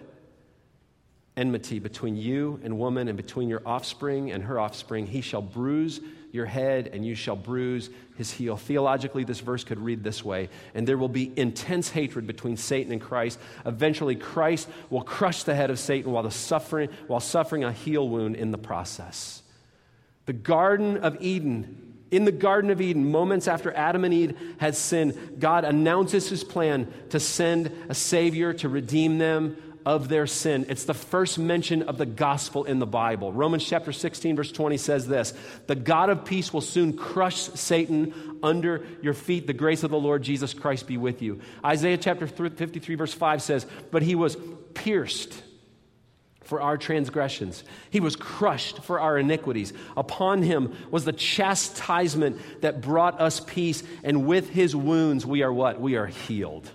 enmity 1.36 1.78
between 1.78 2.16
you 2.16 2.60
and 2.62 2.78
woman, 2.78 3.08
and 3.08 3.16
between 3.16 3.48
your 3.48 3.62
offspring 3.64 4.30
and 4.30 4.44
her 4.44 4.58
offspring. 4.60 5.06
He 5.06 5.20
shall 5.20 5.42
bruise 5.42 6.00
your 6.30 6.46
head, 6.46 6.88
and 6.92 7.04
you 7.04 7.14
shall 7.14 7.36
bruise 7.36 7.90
his 8.16 8.30
heel. 8.30 8.56
Theologically, 8.56 9.24
this 9.24 9.40
verse 9.40 9.64
could 9.64 9.78
read 9.78 10.02
this 10.02 10.24
way 10.24 10.48
And 10.74 10.86
there 10.86 10.98
will 10.98 11.08
be 11.08 11.32
intense 11.36 11.90
hatred 11.90 12.26
between 12.26 12.56
Satan 12.56 12.92
and 12.92 13.00
Christ. 13.00 13.38
Eventually, 13.64 14.16
Christ 14.16 14.68
will 14.90 15.02
crush 15.02 15.42
the 15.42 15.54
head 15.54 15.70
of 15.70 15.78
Satan 15.78 16.12
while, 16.12 16.22
the 16.22 16.30
suffering, 16.30 16.88
while 17.06 17.20
suffering 17.20 17.64
a 17.64 17.72
heel 17.72 18.08
wound 18.08 18.36
in 18.36 18.50
the 18.50 18.58
process. 18.58 19.42
The 20.26 20.32
Garden 20.32 20.98
of 20.98 21.20
Eden 21.20 21.88
in 22.12 22.26
the 22.26 22.32
Garden 22.32 22.70
of 22.70 22.82
Eden, 22.82 23.10
moments 23.10 23.48
after 23.48 23.72
Adam 23.72 24.04
and 24.04 24.12
Eve 24.12 24.38
had 24.58 24.76
sinned, 24.76 25.36
God 25.38 25.64
announces 25.64 26.28
his 26.28 26.44
plan 26.44 26.92
to 27.08 27.18
send 27.18 27.72
a 27.88 27.94
Savior 27.94 28.52
to 28.52 28.68
redeem 28.68 29.16
them 29.16 29.56
of 29.84 30.08
their 30.08 30.26
sin. 30.26 30.66
It's 30.68 30.84
the 30.84 30.94
first 30.94 31.38
mention 31.38 31.82
of 31.82 31.98
the 31.98 32.06
gospel 32.06 32.64
in 32.64 32.78
the 32.78 32.86
Bible. 32.86 33.32
Romans 33.32 33.64
chapter 33.64 33.92
16, 33.92 34.36
verse 34.36 34.52
20 34.52 34.76
says 34.76 35.06
this 35.06 35.34
The 35.66 35.74
God 35.74 36.10
of 36.10 36.24
peace 36.24 36.52
will 36.52 36.60
soon 36.60 36.96
crush 36.96 37.36
Satan 37.36 38.38
under 38.42 38.84
your 39.02 39.14
feet. 39.14 39.46
The 39.46 39.52
grace 39.52 39.82
of 39.82 39.90
the 39.90 39.98
Lord 39.98 40.22
Jesus 40.22 40.54
Christ 40.54 40.86
be 40.86 40.96
with 40.96 41.22
you. 41.22 41.40
Isaiah 41.64 41.98
chapter 41.98 42.26
53, 42.26 42.94
verse 42.94 43.14
5 43.14 43.42
says, 43.42 43.66
But 43.90 44.02
he 44.02 44.14
was 44.14 44.36
pierced 44.74 45.42
for 46.44 46.60
our 46.60 46.76
transgressions. 46.76 47.64
He 47.90 48.00
was 48.00 48.16
crushed 48.16 48.82
for 48.82 49.00
our 49.00 49.18
iniquities. 49.18 49.72
Upon 49.96 50.42
him 50.42 50.76
was 50.90 51.04
the 51.04 51.12
chastisement 51.12 52.38
that 52.60 52.80
brought 52.80 53.20
us 53.20 53.40
peace, 53.40 53.82
and 54.02 54.26
with 54.26 54.50
his 54.50 54.74
wounds 54.74 55.24
we 55.24 55.42
are 55.42 55.52
what? 55.52 55.80
We 55.80 55.96
are 55.96 56.06
healed. 56.06 56.70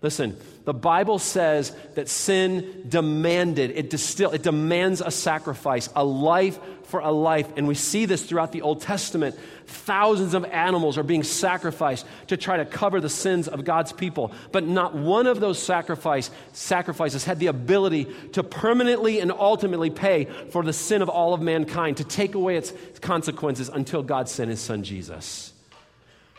Listen, 0.00 0.38
the 0.64 0.74
Bible 0.74 1.18
says 1.18 1.76
that 1.94 2.08
sin 2.08 2.84
demanded, 2.88 3.72
it, 3.72 3.90
distill, 3.90 4.30
it 4.30 4.42
demands 4.42 5.02
a 5.02 5.10
sacrifice, 5.10 5.90
a 5.94 6.04
life 6.04 6.58
for 6.84 7.00
a 7.00 7.10
life. 7.10 7.48
And 7.56 7.66
we 7.66 7.74
see 7.74 8.06
this 8.06 8.24
throughout 8.24 8.52
the 8.52 8.62
Old 8.62 8.80
Testament. 8.80 9.38
Thousands 9.66 10.34
of 10.34 10.44
animals 10.46 10.96
are 10.96 11.02
being 11.02 11.22
sacrificed 11.22 12.06
to 12.28 12.36
try 12.36 12.58
to 12.58 12.64
cover 12.64 13.00
the 13.00 13.08
sins 13.08 13.48
of 13.48 13.64
God's 13.64 13.92
people. 13.92 14.32
But 14.52 14.66
not 14.66 14.94
one 14.94 15.26
of 15.26 15.40
those 15.40 15.58
sacrifice, 15.58 16.30
sacrifices 16.52 17.24
had 17.24 17.40
the 17.40 17.48
ability 17.48 18.06
to 18.32 18.42
permanently 18.42 19.20
and 19.20 19.32
ultimately 19.32 19.90
pay 19.90 20.26
for 20.50 20.62
the 20.62 20.72
sin 20.72 21.02
of 21.02 21.08
all 21.08 21.34
of 21.34 21.40
mankind, 21.40 21.98
to 21.98 22.04
take 22.04 22.34
away 22.34 22.56
its 22.56 22.72
consequences 23.00 23.68
until 23.68 24.02
God 24.02 24.28
sent 24.28 24.50
his 24.50 24.60
son 24.60 24.82
Jesus. 24.82 25.53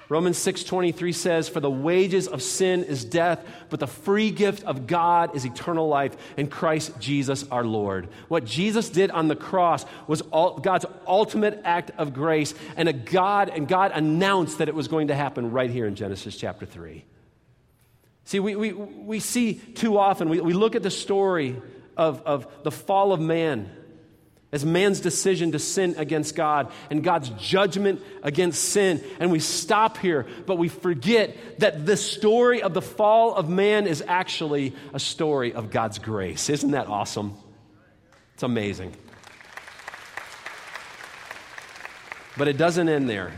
Romans 0.07 0.37
6:23 0.37 1.11
says 1.11 1.49
for 1.49 1.59
the 1.59 1.69
wages 1.69 2.27
of 2.27 2.41
sin 2.41 2.83
is 2.83 3.03
death 3.03 3.43
but 3.69 3.79
the 3.79 3.87
free 3.87 4.29
gift 4.29 4.63
of 4.63 4.85
God 4.85 5.35
is 5.35 5.45
eternal 5.45 5.87
life 5.87 6.15
in 6.37 6.47
Christ 6.47 6.99
Jesus 6.99 7.45
our 7.49 7.63
Lord. 7.63 8.07
What 8.27 8.45
Jesus 8.45 8.89
did 8.89 9.09
on 9.11 9.27
the 9.27 9.35
cross 9.35 9.85
was 10.07 10.21
all, 10.31 10.59
God's 10.59 10.85
ultimate 11.07 11.61
act 11.63 11.91
of 11.97 12.13
grace 12.13 12.53
and 12.77 12.87
a 12.87 12.93
God 12.93 13.49
and 13.49 13.67
God 13.67 13.91
announced 13.93 14.59
that 14.59 14.69
it 14.69 14.75
was 14.75 14.87
going 14.87 15.07
to 15.07 15.15
happen 15.15 15.51
right 15.51 15.69
here 15.69 15.87
in 15.87 15.95
Genesis 15.95 16.37
chapter 16.37 16.65
3. 16.65 17.03
See, 18.25 18.39
we, 18.39 18.55
we, 18.55 18.73
we 18.73 19.19
see 19.19 19.55
too 19.55 19.97
often, 19.97 20.29
we, 20.29 20.41
we 20.41 20.53
look 20.53 20.75
at 20.75 20.83
the 20.83 20.91
story 20.91 21.61
of, 21.97 22.21
of 22.23 22.47
the 22.63 22.71
fall 22.71 23.11
of 23.11 23.19
man 23.19 23.69
as 24.55 24.63
man's 24.63 25.01
decision 25.01 25.51
to 25.51 25.59
sin 25.59 25.95
against 25.97 26.33
God 26.33 26.71
and 26.89 27.03
God's 27.03 27.29
judgment 27.31 28.01
against 28.23 28.63
sin. 28.63 29.03
And 29.19 29.29
we 29.29 29.39
stop 29.39 29.97
here, 29.97 30.25
but 30.45 30.57
we 30.57 30.69
forget 30.69 31.59
that 31.59 31.85
the 31.85 31.97
story 31.97 32.63
of 32.63 32.73
the 32.73 32.81
fall 32.81 33.35
of 33.35 33.49
man 33.49 33.85
is 33.85 34.01
actually 34.07 34.73
a 34.93 34.99
story 34.99 35.51
of 35.51 35.71
God's 35.71 35.99
grace. 35.99 36.49
Isn't 36.49 36.71
that 36.71 36.87
awesome? 36.87 37.33
It's 38.35 38.43
amazing. 38.43 38.95
But 42.37 42.47
it 42.47 42.55
doesn't 42.55 42.87
end 42.87 43.09
there 43.09 43.33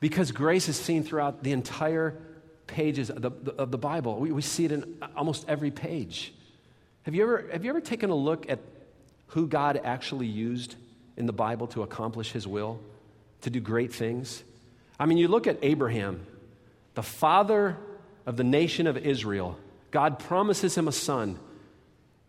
because 0.00 0.32
grace 0.32 0.68
is 0.68 0.76
seen 0.76 1.04
throughout 1.04 1.44
the 1.44 1.52
entire 1.52 2.16
pages 2.66 3.10
of 3.10 3.22
the, 3.22 3.30
of 3.56 3.70
the 3.70 3.78
Bible. 3.78 4.18
We, 4.18 4.32
we 4.32 4.42
see 4.42 4.64
it 4.64 4.72
in 4.72 4.96
almost 5.16 5.44
every 5.46 5.70
page. 5.70 6.34
Have 7.04 7.14
you, 7.14 7.22
ever, 7.22 7.48
have 7.52 7.64
you 7.64 7.70
ever 7.70 7.80
taken 7.80 8.10
a 8.10 8.14
look 8.16 8.50
at 8.50 8.58
who 9.30 9.46
God 9.46 9.80
actually 9.84 10.26
used 10.26 10.76
in 11.16 11.26
the 11.26 11.32
Bible 11.32 11.66
to 11.68 11.82
accomplish 11.82 12.32
his 12.32 12.46
will, 12.46 12.80
to 13.42 13.50
do 13.50 13.60
great 13.60 13.92
things. 13.92 14.42
I 14.98 15.06
mean, 15.06 15.18
you 15.18 15.28
look 15.28 15.46
at 15.46 15.58
Abraham, 15.62 16.26
the 16.94 17.02
father 17.02 17.76
of 18.26 18.36
the 18.36 18.44
nation 18.44 18.86
of 18.86 18.96
Israel. 18.96 19.58
God 19.90 20.18
promises 20.18 20.76
him 20.76 20.88
a 20.88 20.92
son. 20.92 21.38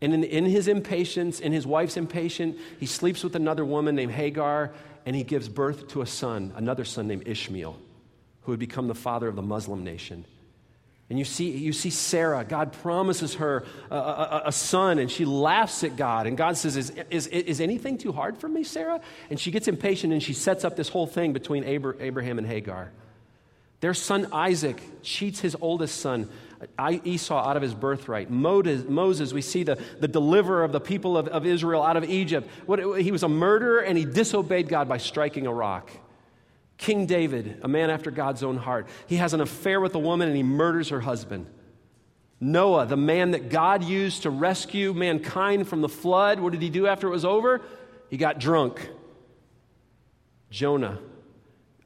And 0.01 0.13
in, 0.13 0.23
in 0.23 0.45
his 0.45 0.67
impatience, 0.67 1.39
in 1.39 1.51
his 1.51 1.65
wife's 1.65 1.97
impatience, 1.97 2.59
he 2.79 2.85
sleeps 2.85 3.23
with 3.23 3.35
another 3.35 3.65
woman 3.65 3.95
named 3.95 4.11
Hagar, 4.11 4.71
and 5.05 5.15
he 5.15 5.23
gives 5.23 5.49
birth 5.49 5.89
to 5.89 6.01
a 6.01 6.07
son, 6.07 6.53
another 6.55 6.85
son 6.85 7.07
named 7.07 7.27
Ishmael, 7.27 7.77
who 8.41 8.51
would 8.51 8.59
become 8.59 8.87
the 8.87 8.95
father 8.95 9.27
of 9.27 9.35
the 9.35 9.41
Muslim 9.41 9.83
nation. 9.83 10.25
And 11.11 11.19
you 11.19 11.25
see, 11.25 11.51
you 11.51 11.73
see 11.73 11.89
Sarah, 11.89 12.45
God 12.45 12.71
promises 12.71 13.33
her 13.33 13.65
a, 13.89 13.95
a, 13.97 14.41
a, 14.45 14.51
son, 14.53 14.97
and 14.97 15.11
she 15.11 15.25
laughs 15.25 15.83
at 15.83 15.97
God. 15.97 16.25
And 16.25 16.37
God 16.37 16.55
says, 16.55 16.77
is, 16.77 16.93
is, 17.09 17.27
is 17.27 17.59
anything 17.59 17.97
too 17.97 18.13
hard 18.13 18.37
for 18.37 18.47
me, 18.47 18.63
Sarah? 18.63 19.01
And 19.29 19.37
she 19.37 19.51
gets 19.51 19.67
impatient 19.67 20.13
and 20.13 20.23
she 20.23 20.31
sets 20.31 20.63
up 20.63 20.77
this 20.77 20.87
whole 20.87 21.05
thing 21.05 21.33
between 21.33 21.65
Abraham 21.65 22.37
and 22.37 22.47
Hagar. 22.47 22.93
Their 23.81 23.93
son 23.93 24.29
Isaac 24.31 24.81
cheats 25.03 25.41
his 25.41 25.57
oldest 25.59 25.99
son, 25.99 26.29
Esau, 26.79 27.37
out 27.37 27.57
of 27.57 27.61
his 27.61 27.73
birthright. 27.73 28.29
Moses, 28.29 29.33
we 29.33 29.41
see 29.41 29.63
the, 29.63 29.83
the 29.99 30.07
deliverer 30.07 30.63
of 30.63 30.71
the 30.71 30.79
people 30.79 31.17
of, 31.17 31.27
of 31.27 31.45
Israel 31.45 31.83
out 31.83 31.97
of 31.97 32.05
Egypt. 32.05 32.49
What, 32.65 33.01
he 33.01 33.11
was 33.11 33.23
a 33.23 33.27
murderer 33.27 33.81
and 33.81 33.97
he 33.97 34.05
disobeyed 34.05 34.69
God 34.69 34.87
by 34.87 34.97
striking 34.97 35.45
a 35.45 35.53
rock. 35.53 35.91
King 36.81 37.05
David, 37.05 37.59
a 37.61 37.67
man 37.67 37.91
after 37.91 38.09
God's 38.09 38.41
own 38.41 38.57
heart, 38.57 38.87
he 39.05 39.17
has 39.17 39.35
an 39.35 39.39
affair 39.39 39.79
with 39.79 39.93
a 39.93 39.99
woman 39.99 40.27
and 40.27 40.35
he 40.35 40.41
murders 40.41 40.89
her 40.89 40.99
husband. 40.99 41.45
Noah, 42.39 42.87
the 42.87 42.97
man 42.97 43.31
that 43.31 43.49
God 43.49 43.83
used 43.83 44.23
to 44.23 44.31
rescue 44.31 44.91
mankind 44.91 45.67
from 45.67 45.81
the 45.81 45.87
flood, 45.87 46.39
what 46.39 46.53
did 46.53 46.61
he 46.63 46.71
do 46.71 46.87
after 46.87 47.05
it 47.05 47.11
was 47.11 47.23
over? 47.23 47.61
He 48.09 48.17
got 48.17 48.39
drunk. 48.39 48.89
Jonah, 50.49 50.97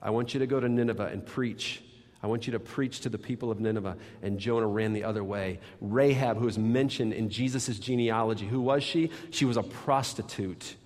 I 0.02 0.12
want 0.12 0.34
you 0.34 0.40
to 0.40 0.48
go 0.48 0.62
to 0.62 0.70
Nineveh 0.70 1.08
and 1.08 1.26
preach. 1.26 1.84
I 2.24 2.28
want 2.28 2.48
you 2.48 2.54
to 2.54 2.60
preach 2.60 3.02
to 3.02 3.10
the 3.10 3.18
people 3.18 3.52
of 3.52 3.60
Nineveh. 3.60 3.98
And 4.24 4.40
Jonah 4.40 4.66
ran 4.66 4.94
the 4.94 5.04
other 5.04 5.26
way. 5.26 5.60
Rahab, 5.82 6.38
who 6.38 6.48
is 6.48 6.58
mentioned 6.58 7.12
in 7.12 7.30
Jesus' 7.30 7.78
genealogy, 7.80 8.48
who 8.48 8.62
was 8.62 8.82
she? 8.82 9.12
She 9.30 9.44
was 9.44 9.58
a 9.58 9.64
prostitute. 9.64 10.78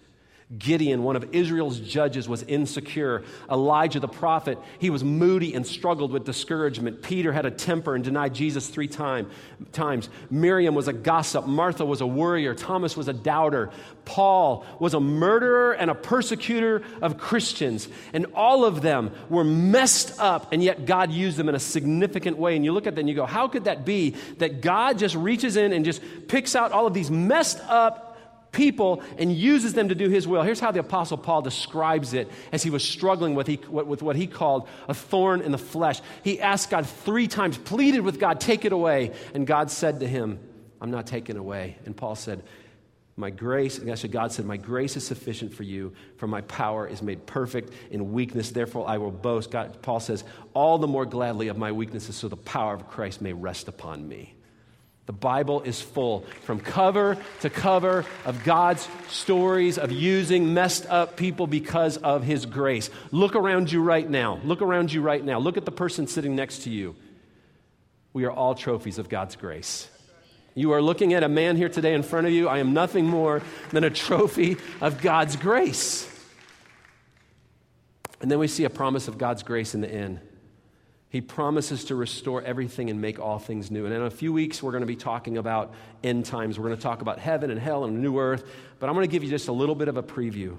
Gideon, 0.57 1.03
one 1.03 1.15
of 1.15 1.35
Israel's 1.35 1.79
judges, 1.79 2.27
was 2.27 2.41
insecure. 2.41 3.23
Elijah 3.51 3.99
the 3.99 4.07
prophet, 4.07 4.57
he 4.79 4.89
was 4.89 5.03
moody 5.03 5.53
and 5.53 5.65
struggled 5.65 6.11
with 6.11 6.25
discouragement. 6.25 7.03
Peter 7.03 7.31
had 7.31 7.45
a 7.45 7.51
temper 7.51 7.93
and 7.93 8.03
denied 8.03 8.33
Jesus 8.33 8.67
three 8.67 8.87
time, 8.87 9.29
times. 9.73 10.09
Miriam 10.31 10.73
was 10.73 10.87
a 10.87 10.93
gossip. 10.93 11.45
Martha 11.45 11.85
was 11.85 12.01
a 12.01 12.07
worrier. 12.07 12.55
Thomas 12.55 12.97
was 12.97 13.07
a 13.07 13.13
doubter. 13.13 13.69
Paul 14.05 14.65
was 14.79 14.95
a 14.95 14.99
murderer 14.99 15.73
and 15.73 15.91
a 15.91 15.95
persecutor 15.95 16.81
of 16.99 17.19
Christians. 17.19 17.87
And 18.11 18.25
all 18.33 18.65
of 18.65 18.81
them 18.81 19.11
were 19.29 19.43
messed 19.43 20.19
up, 20.19 20.51
and 20.51 20.63
yet 20.63 20.87
God 20.87 21.11
used 21.11 21.37
them 21.37 21.47
in 21.47 21.53
a 21.53 21.59
significant 21.59 22.39
way. 22.39 22.55
And 22.55 22.65
you 22.65 22.71
look 22.71 22.87
at 22.87 22.95
them 22.95 23.01
and 23.01 23.09
you 23.09 23.13
go, 23.13 23.27
how 23.27 23.47
could 23.47 23.65
that 23.65 23.85
be 23.85 24.15
that 24.39 24.61
God 24.61 24.97
just 24.97 25.13
reaches 25.13 25.57
in 25.57 25.73
and 25.73 25.85
just 25.85 26.01
picks 26.27 26.55
out 26.55 26.71
all 26.71 26.87
of 26.87 26.95
these 26.95 27.11
messed 27.11 27.59
up 27.67 28.08
people 28.51 29.03
and 29.17 29.33
uses 29.33 29.73
them 29.73 29.89
to 29.89 29.95
do 29.95 30.09
his 30.09 30.27
will. 30.27 30.41
Here's 30.41 30.59
how 30.59 30.71
the 30.71 30.79
Apostle 30.79 31.17
Paul 31.17 31.41
describes 31.41 32.13
it 32.13 32.29
as 32.51 32.63
he 32.63 32.69
was 32.69 32.83
struggling 32.83 33.35
with, 33.35 33.47
he, 33.47 33.59
with 33.69 34.01
what 34.01 34.15
he 34.15 34.27
called 34.27 34.67
a 34.87 34.93
thorn 34.93 35.41
in 35.41 35.51
the 35.51 35.57
flesh. 35.57 36.01
He 36.23 36.41
asked 36.41 36.69
God 36.69 36.87
three 36.87 37.27
times, 37.27 37.57
pleaded 37.57 38.01
with 38.01 38.19
God, 38.19 38.39
take 38.39 38.65
it 38.65 38.71
away. 38.71 39.13
And 39.33 39.45
God 39.45 39.71
said 39.71 39.99
to 40.01 40.07
him, 40.07 40.39
I'm 40.81 40.91
not 40.91 41.07
taking 41.07 41.37
away. 41.37 41.77
And 41.85 41.95
Paul 41.95 42.15
said, 42.15 42.43
my 43.19 43.29
grace, 43.29 43.77
and 43.77 43.89
actually 43.91 44.09
God 44.09 44.31
said, 44.31 44.45
My 44.45 44.55
grace 44.55 44.95
is 44.95 45.05
sufficient 45.05 45.53
for 45.53 45.63
you, 45.63 45.91
for 46.15 46.25
my 46.25 46.39
power 46.39 46.87
is 46.87 47.01
made 47.01 47.25
perfect 47.25 47.73
in 47.91 48.13
weakness. 48.13 48.51
Therefore, 48.51 48.87
I 48.87 48.97
will 48.97 49.11
boast. 49.11 49.51
God, 49.51 49.81
Paul 49.81 49.99
says, 49.99 50.23
All 50.53 50.77
the 50.77 50.87
more 50.87 51.05
gladly 51.05 51.49
of 51.49 51.57
my 51.57 51.73
weaknesses, 51.73 52.15
so 52.15 52.29
the 52.29 52.37
power 52.37 52.73
of 52.73 52.87
Christ 52.87 53.21
may 53.21 53.33
rest 53.33 53.67
upon 53.67 54.07
me. 54.07 54.35
The 55.09 55.13
Bible 55.13 55.61
is 55.61 55.81
full, 55.81 56.23
from 56.43 56.59
cover 56.59 57.17
to 57.41 57.49
cover, 57.49 58.05
of 58.25 58.43
God's 58.43 58.87
stories 59.07 59.79
of 59.79 59.91
using 59.91 60.53
messed 60.53 60.85
up 60.85 61.17
people 61.17 61.47
because 61.47 61.97
of 61.97 62.21
His 62.21 62.45
grace. 62.45 62.91
Look 63.09 63.35
around 63.35 63.71
you 63.71 63.81
right 63.81 64.07
now. 64.07 64.39
Look 64.43 64.61
around 64.61 64.93
you 64.93 65.01
right 65.01 65.25
now. 65.25 65.39
Look 65.39 65.57
at 65.57 65.65
the 65.65 65.71
person 65.71 66.05
sitting 66.05 66.35
next 66.35 66.59
to 66.65 66.69
you. 66.69 66.95
We 68.13 68.25
are 68.25 68.31
all 68.31 68.53
trophies 68.53 68.99
of 68.99 69.09
God's 69.09 69.35
grace. 69.35 69.89
You 70.53 70.73
are 70.73 70.81
looking 70.81 71.15
at 71.15 71.23
a 71.23 71.27
man 71.27 71.57
here 71.57 71.69
today 71.69 71.95
in 71.95 72.03
front 72.03 72.27
of 72.27 72.33
you. 72.33 72.47
I 72.47 72.59
am 72.59 72.75
nothing 72.75 73.07
more 73.07 73.41
than 73.71 73.83
a 73.83 73.89
trophy 73.89 74.57
of 74.79 75.01
God's 75.01 75.35
grace. 75.35 76.07
And 78.21 78.29
then 78.29 78.37
we 78.37 78.47
see 78.47 78.63
a 78.63 78.69
promise 78.69 79.07
of 79.07 79.17
God's 79.17 79.41
grace 79.41 79.73
in 79.73 79.81
the 79.81 79.91
end. 79.91 80.19
He 81.09 81.21
promises 81.21 81.85
to 81.85 81.95
restore 81.95 82.43
everything 82.43 82.91
and 82.91 83.01
make 83.01 83.19
all 83.19 83.39
things 83.39 83.71
new. 83.71 83.85
And 83.85 83.93
in 83.93 84.03
a 84.03 84.11
few 84.11 84.31
weeks, 84.31 84.61
we're 84.61 84.71
going 84.71 84.81
to 84.81 84.87
be 84.87 84.95
talking 84.95 85.37
about 85.37 85.73
end 86.03 86.25
times. 86.25 86.59
We're 86.59 86.65
going 86.65 86.77
to 86.77 86.83
talk 86.83 87.01
about 87.01 87.17
heaven 87.17 87.49
and 87.49 87.59
hell 87.59 87.83
and 87.83 87.97
a 87.97 87.99
new 87.99 88.19
earth. 88.19 88.43
But 88.77 88.89
I'm 88.89 88.95
going 88.95 89.07
to 89.07 89.11
give 89.11 89.23
you 89.23 89.29
just 89.29 89.47
a 89.47 89.51
little 89.51 89.73
bit 89.73 89.87
of 89.87 89.97
a 89.97 90.03
preview. 90.03 90.55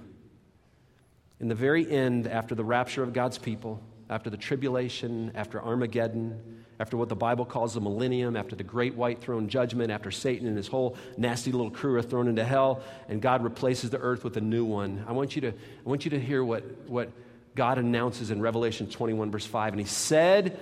In 1.39 1.49
the 1.49 1.55
very 1.55 1.89
end, 1.89 2.27
after 2.27 2.57
the 2.57 2.65
rapture 2.65 3.05
of 3.05 3.13
God's 3.13 3.39
people, 3.39 3.81
after 4.11 4.29
the 4.29 4.37
tribulation, 4.37 5.31
after 5.37 5.63
Armageddon, 5.63 6.65
after 6.81 6.97
what 6.97 7.09
the 7.09 7.17
Bible 7.17 7.45
calls 7.45 7.75
the 7.75 7.81
millennium, 7.81 8.37
after 8.37 8.57
the 8.57 8.65
great 8.65 8.97
white 8.97 9.21
throne 9.21 9.49
judgment, 9.49 9.93
after 9.93 10.11
Satan 10.11 10.49
and 10.49 10.57
his 10.57 10.67
whole 10.67 10.97
nasty 11.17 11.53
little 11.53 11.71
crew 11.71 11.95
are 11.95 12.03
thrown 12.03 12.27
into 12.27 12.43
hell, 12.45 12.83
and 13.09 13.23
God 13.23 13.45
replaces 13.45 13.91
the 13.91 13.99
earth 13.99 14.25
with 14.25 14.37
a 14.37 14.41
new 14.41 14.65
one. 14.65 15.05
I 15.07 15.13
want 15.13 15.37
you 15.37 15.43
to, 15.43 15.49
I 15.49 15.89
want 15.89 16.05
you 16.05 16.11
to 16.11 16.19
hear 16.19 16.43
what, 16.43 16.65
what 16.89 17.11
God 17.55 17.79
announces 17.79 18.31
in 18.31 18.41
Revelation 18.41 18.89
21, 18.89 19.31
verse 19.31 19.47
5. 19.47 19.73
And 19.73 19.81
he 19.81 19.87
said, 19.87 20.61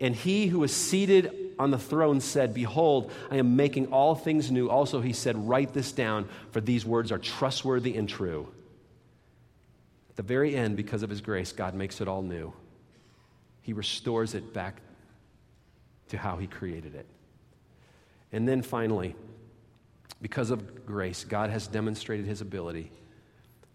and 0.00 0.14
he 0.14 0.46
who 0.46 0.60
was 0.60 0.74
seated 0.74 1.54
on 1.58 1.70
the 1.70 1.78
throne 1.78 2.20
said, 2.20 2.54
Behold, 2.54 3.12
I 3.30 3.36
am 3.36 3.56
making 3.56 3.88
all 3.88 4.14
things 4.14 4.50
new. 4.50 4.68
Also, 4.70 5.00
he 5.00 5.12
said, 5.12 5.48
Write 5.48 5.72
this 5.74 5.92
down, 5.92 6.28
for 6.52 6.60
these 6.60 6.86
words 6.86 7.12
are 7.12 7.18
trustworthy 7.18 7.96
and 7.96 8.08
true. 8.08 8.48
At 10.10 10.16
the 10.16 10.22
very 10.22 10.54
end, 10.54 10.76
because 10.76 11.02
of 11.02 11.10
his 11.10 11.20
grace, 11.20 11.52
God 11.52 11.74
makes 11.74 12.00
it 12.00 12.08
all 12.08 12.22
new. 12.22 12.52
He 13.62 13.72
restores 13.72 14.34
it 14.34 14.52
back 14.52 14.80
to 16.08 16.18
how 16.18 16.36
He 16.36 16.46
created 16.46 16.94
it. 16.94 17.06
And 18.32 18.46
then 18.48 18.62
finally, 18.62 19.14
because 20.20 20.50
of 20.50 20.86
grace, 20.86 21.24
God 21.24 21.50
has 21.50 21.66
demonstrated 21.66 22.26
His 22.26 22.40
ability 22.40 22.90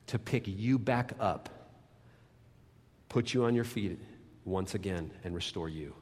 to 0.08 0.20
pick 0.20 0.48
you 0.48 0.78
back 0.78 1.14
up, 1.20 1.50
put 3.16 3.34
you 3.34 3.46
on 3.46 3.56
your 3.56 3.64
feet 3.64 3.98
once 4.44 4.76
again, 4.76 5.10
and 5.24 5.34
restore 5.34 5.70
you. 5.70 5.96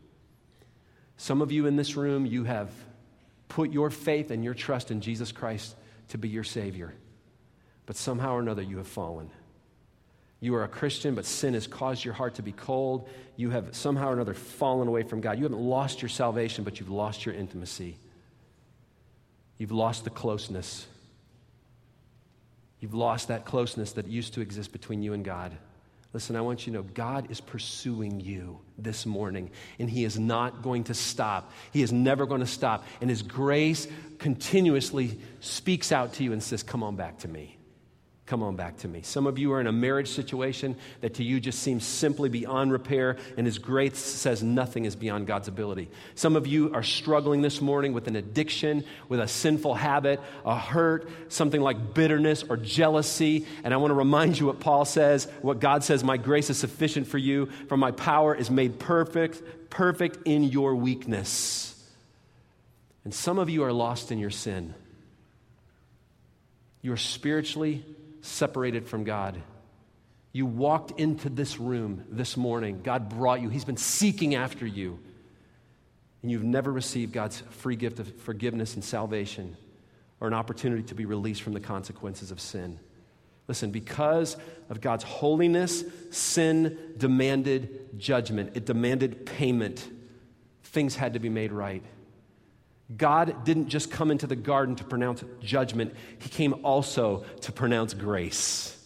Some 1.16 1.44
of 1.44 1.52
you 1.52 1.68
in 1.68 1.76
this 1.76 1.96
room, 1.96 2.26
you 2.26 2.44
have 2.44 2.72
put 3.50 3.72
your 3.72 3.92
faith 3.92 4.32
and 4.32 4.44
your 4.44 4.56
trust 4.56 4.90
in 4.90 5.00
Jesus 5.00 5.32
Christ 5.32 5.76
to 6.08 6.18
be 6.18 6.28
your 6.28 6.44
Savior, 6.44 6.92
but 7.86 7.98
somehow 7.98 8.34
or 8.34 8.40
another 8.40 8.64
you 8.64 8.78
have 8.78 8.88
fallen. 8.88 9.30
You 10.40 10.56
are 10.56 10.64
a 10.64 10.68
Christian, 10.68 11.14
but 11.14 11.28
sin 11.28 11.54
has 11.54 11.68
caused 11.68 12.04
your 12.04 12.16
heart 12.16 12.34
to 12.36 12.42
be 12.42 12.52
cold. 12.52 13.08
You 13.36 13.52
have 13.52 13.76
somehow 13.76 14.10
or 14.10 14.14
another 14.14 14.34
fallen 14.34 14.88
away 14.88 15.04
from 15.04 15.22
God. 15.22 15.38
You 15.38 15.44
haven't 15.44 15.62
lost 15.62 16.02
your 16.02 16.10
salvation, 16.10 16.64
but 16.64 16.80
you've 16.80 16.90
lost 16.90 17.28
your 17.28 17.36
intimacy. 17.36 17.96
You've 19.60 19.72
lost 19.72 20.04
the 20.04 20.10
closeness. 20.10 20.88
You've 22.80 22.96
lost 22.96 23.28
that 23.28 23.46
closeness 23.46 23.92
that 23.92 24.08
used 24.08 24.34
to 24.34 24.42
exist 24.42 24.72
between 24.72 25.04
you 25.04 25.14
and 25.14 25.24
God. 25.24 25.56
Listen, 26.14 26.36
I 26.36 26.42
want 26.42 26.68
you 26.68 26.74
to 26.74 26.80
know 26.80 26.84
God 26.94 27.32
is 27.32 27.42
pursuing 27.42 28.20
you 28.20 28.60
this 28.78 29.06
morning, 29.06 29.50
and 29.80 29.90
He 29.90 30.06
is 30.06 30.20
not 30.20 30.62
going 30.62 30.86
to 30.86 30.94
stop. 30.94 31.52
He 31.72 31.82
is 31.82 31.92
never 31.92 32.28
going 32.28 32.42
to 32.42 32.48
stop. 32.48 32.86
And 33.02 33.10
His 33.10 33.24
grace 33.24 33.88
continuously 34.20 35.20
speaks 35.40 35.92
out 35.92 36.14
to 36.14 36.24
you 36.24 36.32
and 36.32 36.42
says, 36.42 36.62
Come 36.62 36.84
on 36.84 36.96
back 36.96 37.20
to 37.20 37.28
me. 37.28 37.58
Come 38.26 38.42
on 38.42 38.56
back 38.56 38.78
to 38.78 38.88
me. 38.88 39.02
Some 39.02 39.28
of 39.28 39.38
you 39.38 39.52
are 39.52 39.60
in 39.60 39.68
a 39.68 39.74
marriage 39.74 40.08
situation 40.08 40.78
that 41.02 41.16
to 41.16 41.24
you 41.26 41.42
just 41.42 41.60
seems 41.60 41.84
simply 41.84 42.30
beyond 42.30 42.72
repair, 42.72 43.18
and 43.36 43.46
His 43.46 43.60
grace 43.60 43.98
says 43.98 44.42
nothing 44.42 44.86
is 44.86 44.96
beyond 44.96 45.28
God's 45.28 45.50
ability. 45.50 45.92
Some 46.16 46.38
of 46.38 46.48
you 46.48 46.74
are 46.74 46.84
struggling 46.84 47.42
this 47.42 47.60
morning 47.60 47.92
with 47.92 48.08
an 48.08 48.16
addiction, 48.16 48.86
with 49.10 49.20
a 49.20 49.28
sinful 49.28 49.74
habit, 49.74 50.22
a 50.46 50.58
hurt, 50.58 51.10
something 51.28 51.60
like 51.60 51.94
bitterness 51.94 52.44
or 52.44 52.56
jealousy. 52.56 53.46
And 53.66 53.74
I 53.74 53.78
want 53.78 53.92
to 53.92 53.96
remind 53.96 54.40
you 54.40 54.46
what 54.46 54.62
Paul 54.62 54.86
says, 54.86 55.28
what 55.42 55.60
God 55.60 55.84
says 55.84 56.02
My 56.02 56.16
grace 56.16 56.50
is 56.50 56.58
sufficient 56.58 57.08
for 57.08 57.18
you, 57.18 57.48
for 57.68 57.76
my 57.76 57.92
power 57.92 58.34
is 58.34 58.50
made 58.50 58.80
perfect, 58.80 59.42
perfect 59.70 60.20
in 60.26 60.44
your 60.44 60.76
weakness. 60.76 61.70
And 63.04 63.14
some 63.14 63.38
of 63.38 63.50
you 63.50 63.64
are 63.64 63.74
lost 63.74 64.14
in 64.14 64.20
your 64.20 64.30
sin. 64.30 64.76
You 66.82 66.94
are 66.94 66.98
spiritually 66.98 67.84
separated 68.24 68.88
from 68.88 69.04
God. 69.04 69.40
You 70.32 70.46
walked 70.46 71.00
into 71.00 71.30
this 71.30 71.60
room 71.60 72.06
this 72.10 72.36
morning. 72.38 72.82
God 72.82 73.10
brought 73.10 73.42
you. 73.42 73.50
He's 73.50 73.66
been 73.66 73.78
seeking 73.78 74.34
after 74.34 74.66
you. 74.66 74.98
And 76.22 76.32
you've 76.32 76.44
never 76.44 76.72
received 76.72 77.12
God's 77.12 77.44
free 77.52 77.76
gift 77.76 78.00
of 78.00 78.22
forgiveness 78.22 78.76
and 78.76 78.84
salvation 78.84 79.58
or 80.22 80.28
an 80.28 80.34
opportunity 80.34 80.84
to 80.84 80.96
be 80.96 81.06
released 81.06 81.42
from 81.42 81.52
the 81.52 81.60
consequences 81.60 82.32
of 82.32 82.40
sin. 82.40 82.80
Listen, 83.50 83.72
because 83.72 84.38
of 84.70 84.80
God's 84.80 85.04
holiness, 85.04 85.84
sin 86.10 86.78
demanded 86.98 88.00
judgment, 88.00 88.52
it 88.56 88.66
demanded 88.66 89.26
payment. 89.26 89.86
Things 90.64 90.96
had 90.96 91.14
to 91.14 91.20
be 91.20 91.28
made 91.30 91.52
right. 91.52 91.84
God 92.98 93.46
didn't 93.46 93.70
just 93.70 93.92
come 93.92 94.12
into 94.12 94.28
the 94.28 94.36
garden 94.36 94.76
to 94.76 94.84
pronounce 94.84 95.24
judgment, 95.42 95.94
He 96.20 96.30
came 96.30 96.54
also 96.64 97.26
to 97.42 97.52
pronounce 97.52 97.94
grace. 97.94 98.78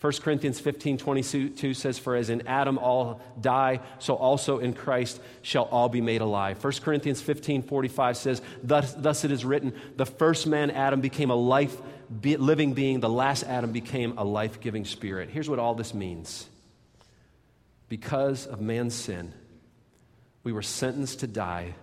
1 0.00 0.12
Corinthians 0.22 0.58
15 0.58 0.96
22 0.96 1.74
says, 1.74 1.98
For 1.98 2.16
as 2.16 2.30
in 2.30 2.46
Adam 2.46 2.78
all 2.78 3.20
die, 3.38 3.80
so 3.98 4.14
also 4.14 4.58
in 4.58 4.72
Christ 4.72 5.20
shall 5.42 5.64
all 5.64 5.90
be 5.90 6.00
made 6.00 6.22
alive. 6.22 6.62
1 6.62 6.72
Corinthians 6.82 7.20
15 7.20 7.62
45 7.62 8.16
says, 8.16 8.42
Thus, 8.62 8.94
thus 8.94 9.24
it 9.24 9.30
is 9.30 9.44
written, 9.44 9.74
the 9.96 10.06
first 10.06 10.46
man, 10.46 10.70
Adam, 10.70 11.02
became 11.02 11.30
a 11.30 11.34
life 11.34 11.76
living 12.22 12.72
being, 12.72 13.00
the 13.00 13.10
last 13.10 13.44
Adam 13.44 13.72
became 13.72 14.16
a 14.16 14.24
life 14.24 14.60
giving 14.60 14.86
spirit. 14.86 15.28
Here's 15.28 15.50
what 15.50 15.58
all 15.58 15.74
this 15.74 15.92
means 15.92 16.48
because 17.90 18.46
of 18.46 18.60
man's 18.60 18.94
sin, 18.94 19.34
we 20.44 20.52
were 20.52 20.62
sentenced 20.62 21.20
to 21.20 21.26
die 21.26 21.74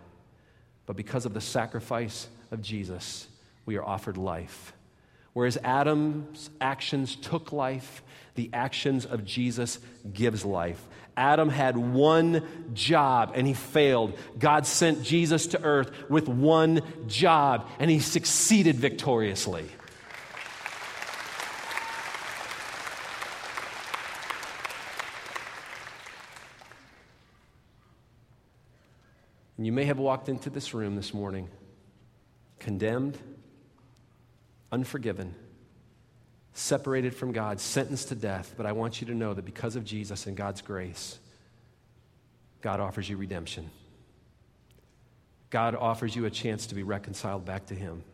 but 0.88 0.96
because 0.96 1.28
of 1.28 1.36
the 1.36 1.42
sacrifice 1.42 2.28
of 2.50 2.64
Jesus, 2.64 3.28
we 3.68 3.76
are 3.76 3.86
offered 3.86 4.18
life. 4.18 4.74
Whereas 5.34 5.58
Adam's 5.64 6.50
actions 6.60 7.16
took 7.16 7.52
life, 7.52 8.02
the 8.34 8.50
actions 8.54 9.06
of 9.06 9.24
Jesus 9.24 9.78
gives 10.12 10.44
life. 10.44 10.84
Adam 11.16 11.50
had 11.50 11.76
one 11.78 12.44
job 12.74 13.34
and 13.36 13.46
he 13.46 13.54
failed. 13.54 14.18
God 14.40 14.66
sent 14.66 15.04
Jesus 15.04 15.48
to 15.48 15.64
earth 15.64 15.92
with 16.10 16.28
one 16.28 16.82
job 17.08 17.68
and 17.80 17.92
he 17.92 18.00
succeeded 18.00 18.78
victoriously. 18.78 19.66
And 29.57 29.57
you 29.68 29.74
may 29.74 29.84
have 29.84 30.00
walked 30.00 30.30
into 30.30 30.50
this 30.50 30.74
room 30.74 30.96
this 30.96 31.14
morning 31.14 31.50
condemned, 32.58 33.18
unforgiven, 34.72 35.36
separated 36.54 37.14
from 37.14 37.34
God, 37.34 37.60
sentenced 37.60 38.08
to 38.08 38.16
death. 38.16 38.54
But 38.56 38.66
I 38.66 38.72
want 38.72 39.02
you 39.02 39.08
to 39.08 39.14
know 39.14 39.34
that 39.34 39.44
because 39.44 39.76
of 39.76 39.84
Jesus 39.84 40.26
and 40.26 40.38
God's 40.38 40.62
grace, 40.62 41.20
God 42.62 42.80
offers 42.80 43.10
you 43.10 43.18
redemption. 43.18 43.70
God 45.50 45.76
offers 45.76 46.16
you 46.16 46.24
a 46.24 46.32
chance 46.32 46.68
to 46.68 46.76
be 46.76 46.84
reconciled 46.84 47.44
back 47.44 47.66
to 47.66 47.76
Him. 47.76 48.06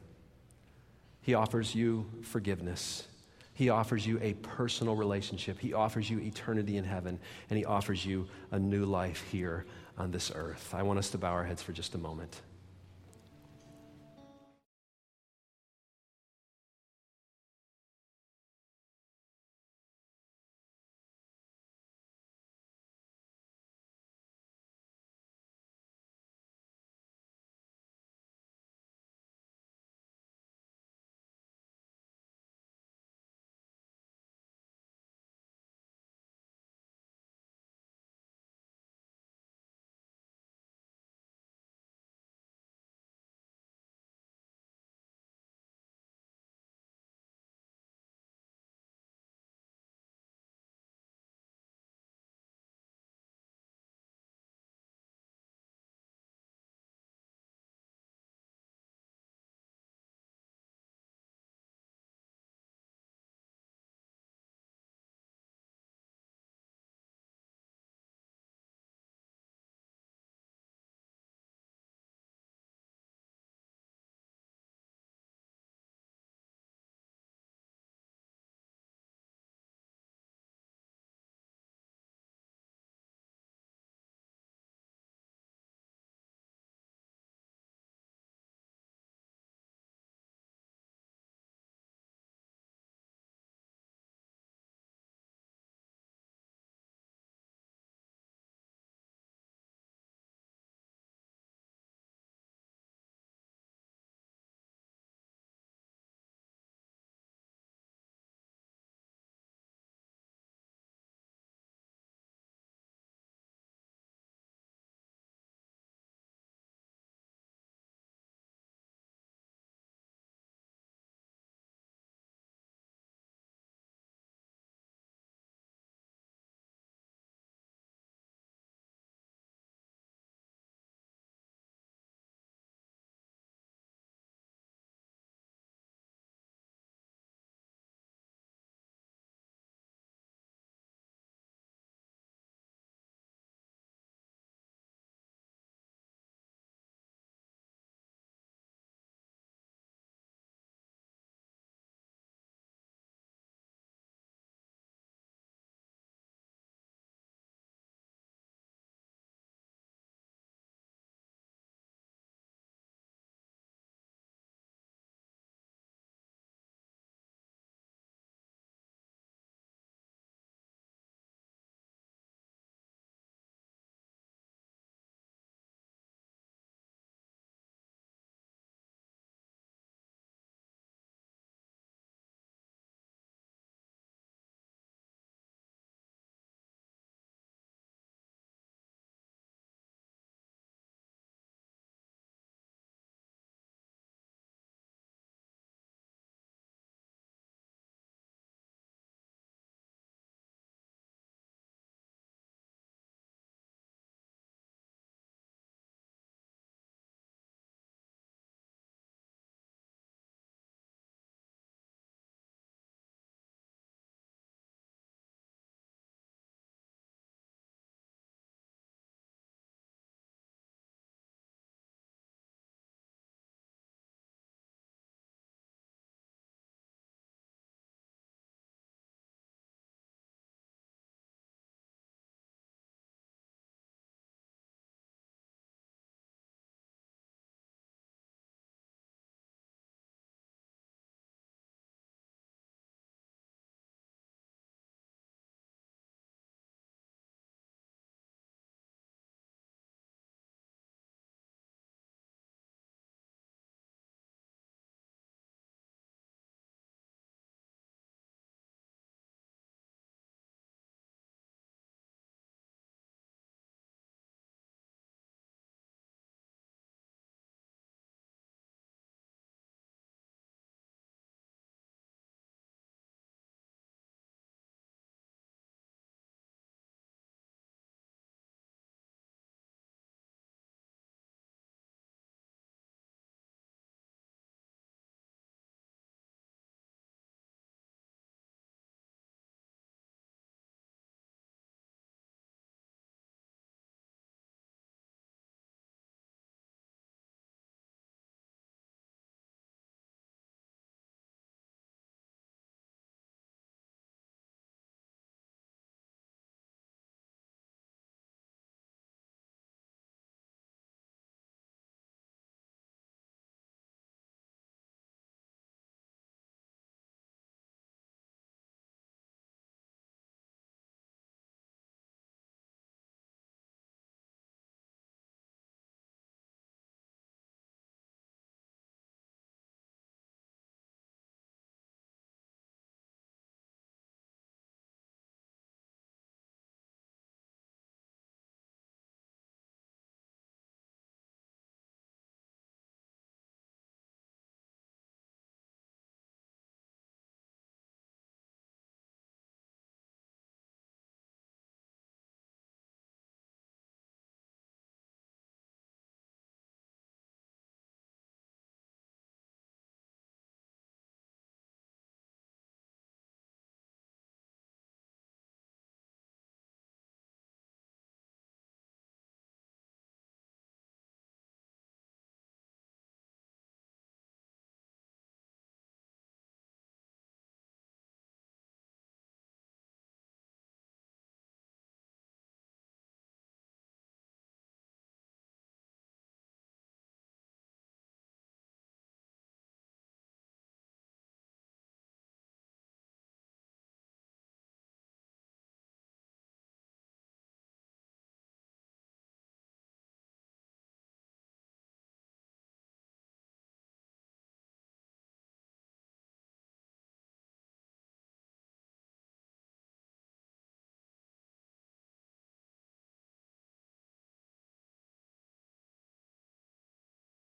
He 1.22 1.36
offers 1.36 1.76
you 1.76 2.10
forgiveness. 2.24 3.08
He 3.54 3.70
offers 3.70 4.08
you 4.08 4.18
a 4.24 4.34
personal 4.34 4.96
relationship. 4.96 5.60
He 5.60 5.72
offers 5.72 6.10
you 6.10 6.18
eternity 6.18 6.78
in 6.78 6.84
heaven, 6.84 7.20
and 7.52 7.60
He 7.60 7.63
offers 7.63 8.04
you 8.04 8.28
a 8.50 8.58
new 8.58 8.86
life 8.86 9.24
here 9.32 9.68
on 9.97 10.12
this 10.12 10.32
earth. 10.34 10.73
I 10.73 10.84
want 10.84 10.99
us 10.99 11.10
to 11.12 11.17
bow 11.17 11.32
our 11.32 11.43
heads 11.43 11.62
for 11.62 11.71
just 11.71 11.95
a 11.95 11.97
moment. 11.97 12.41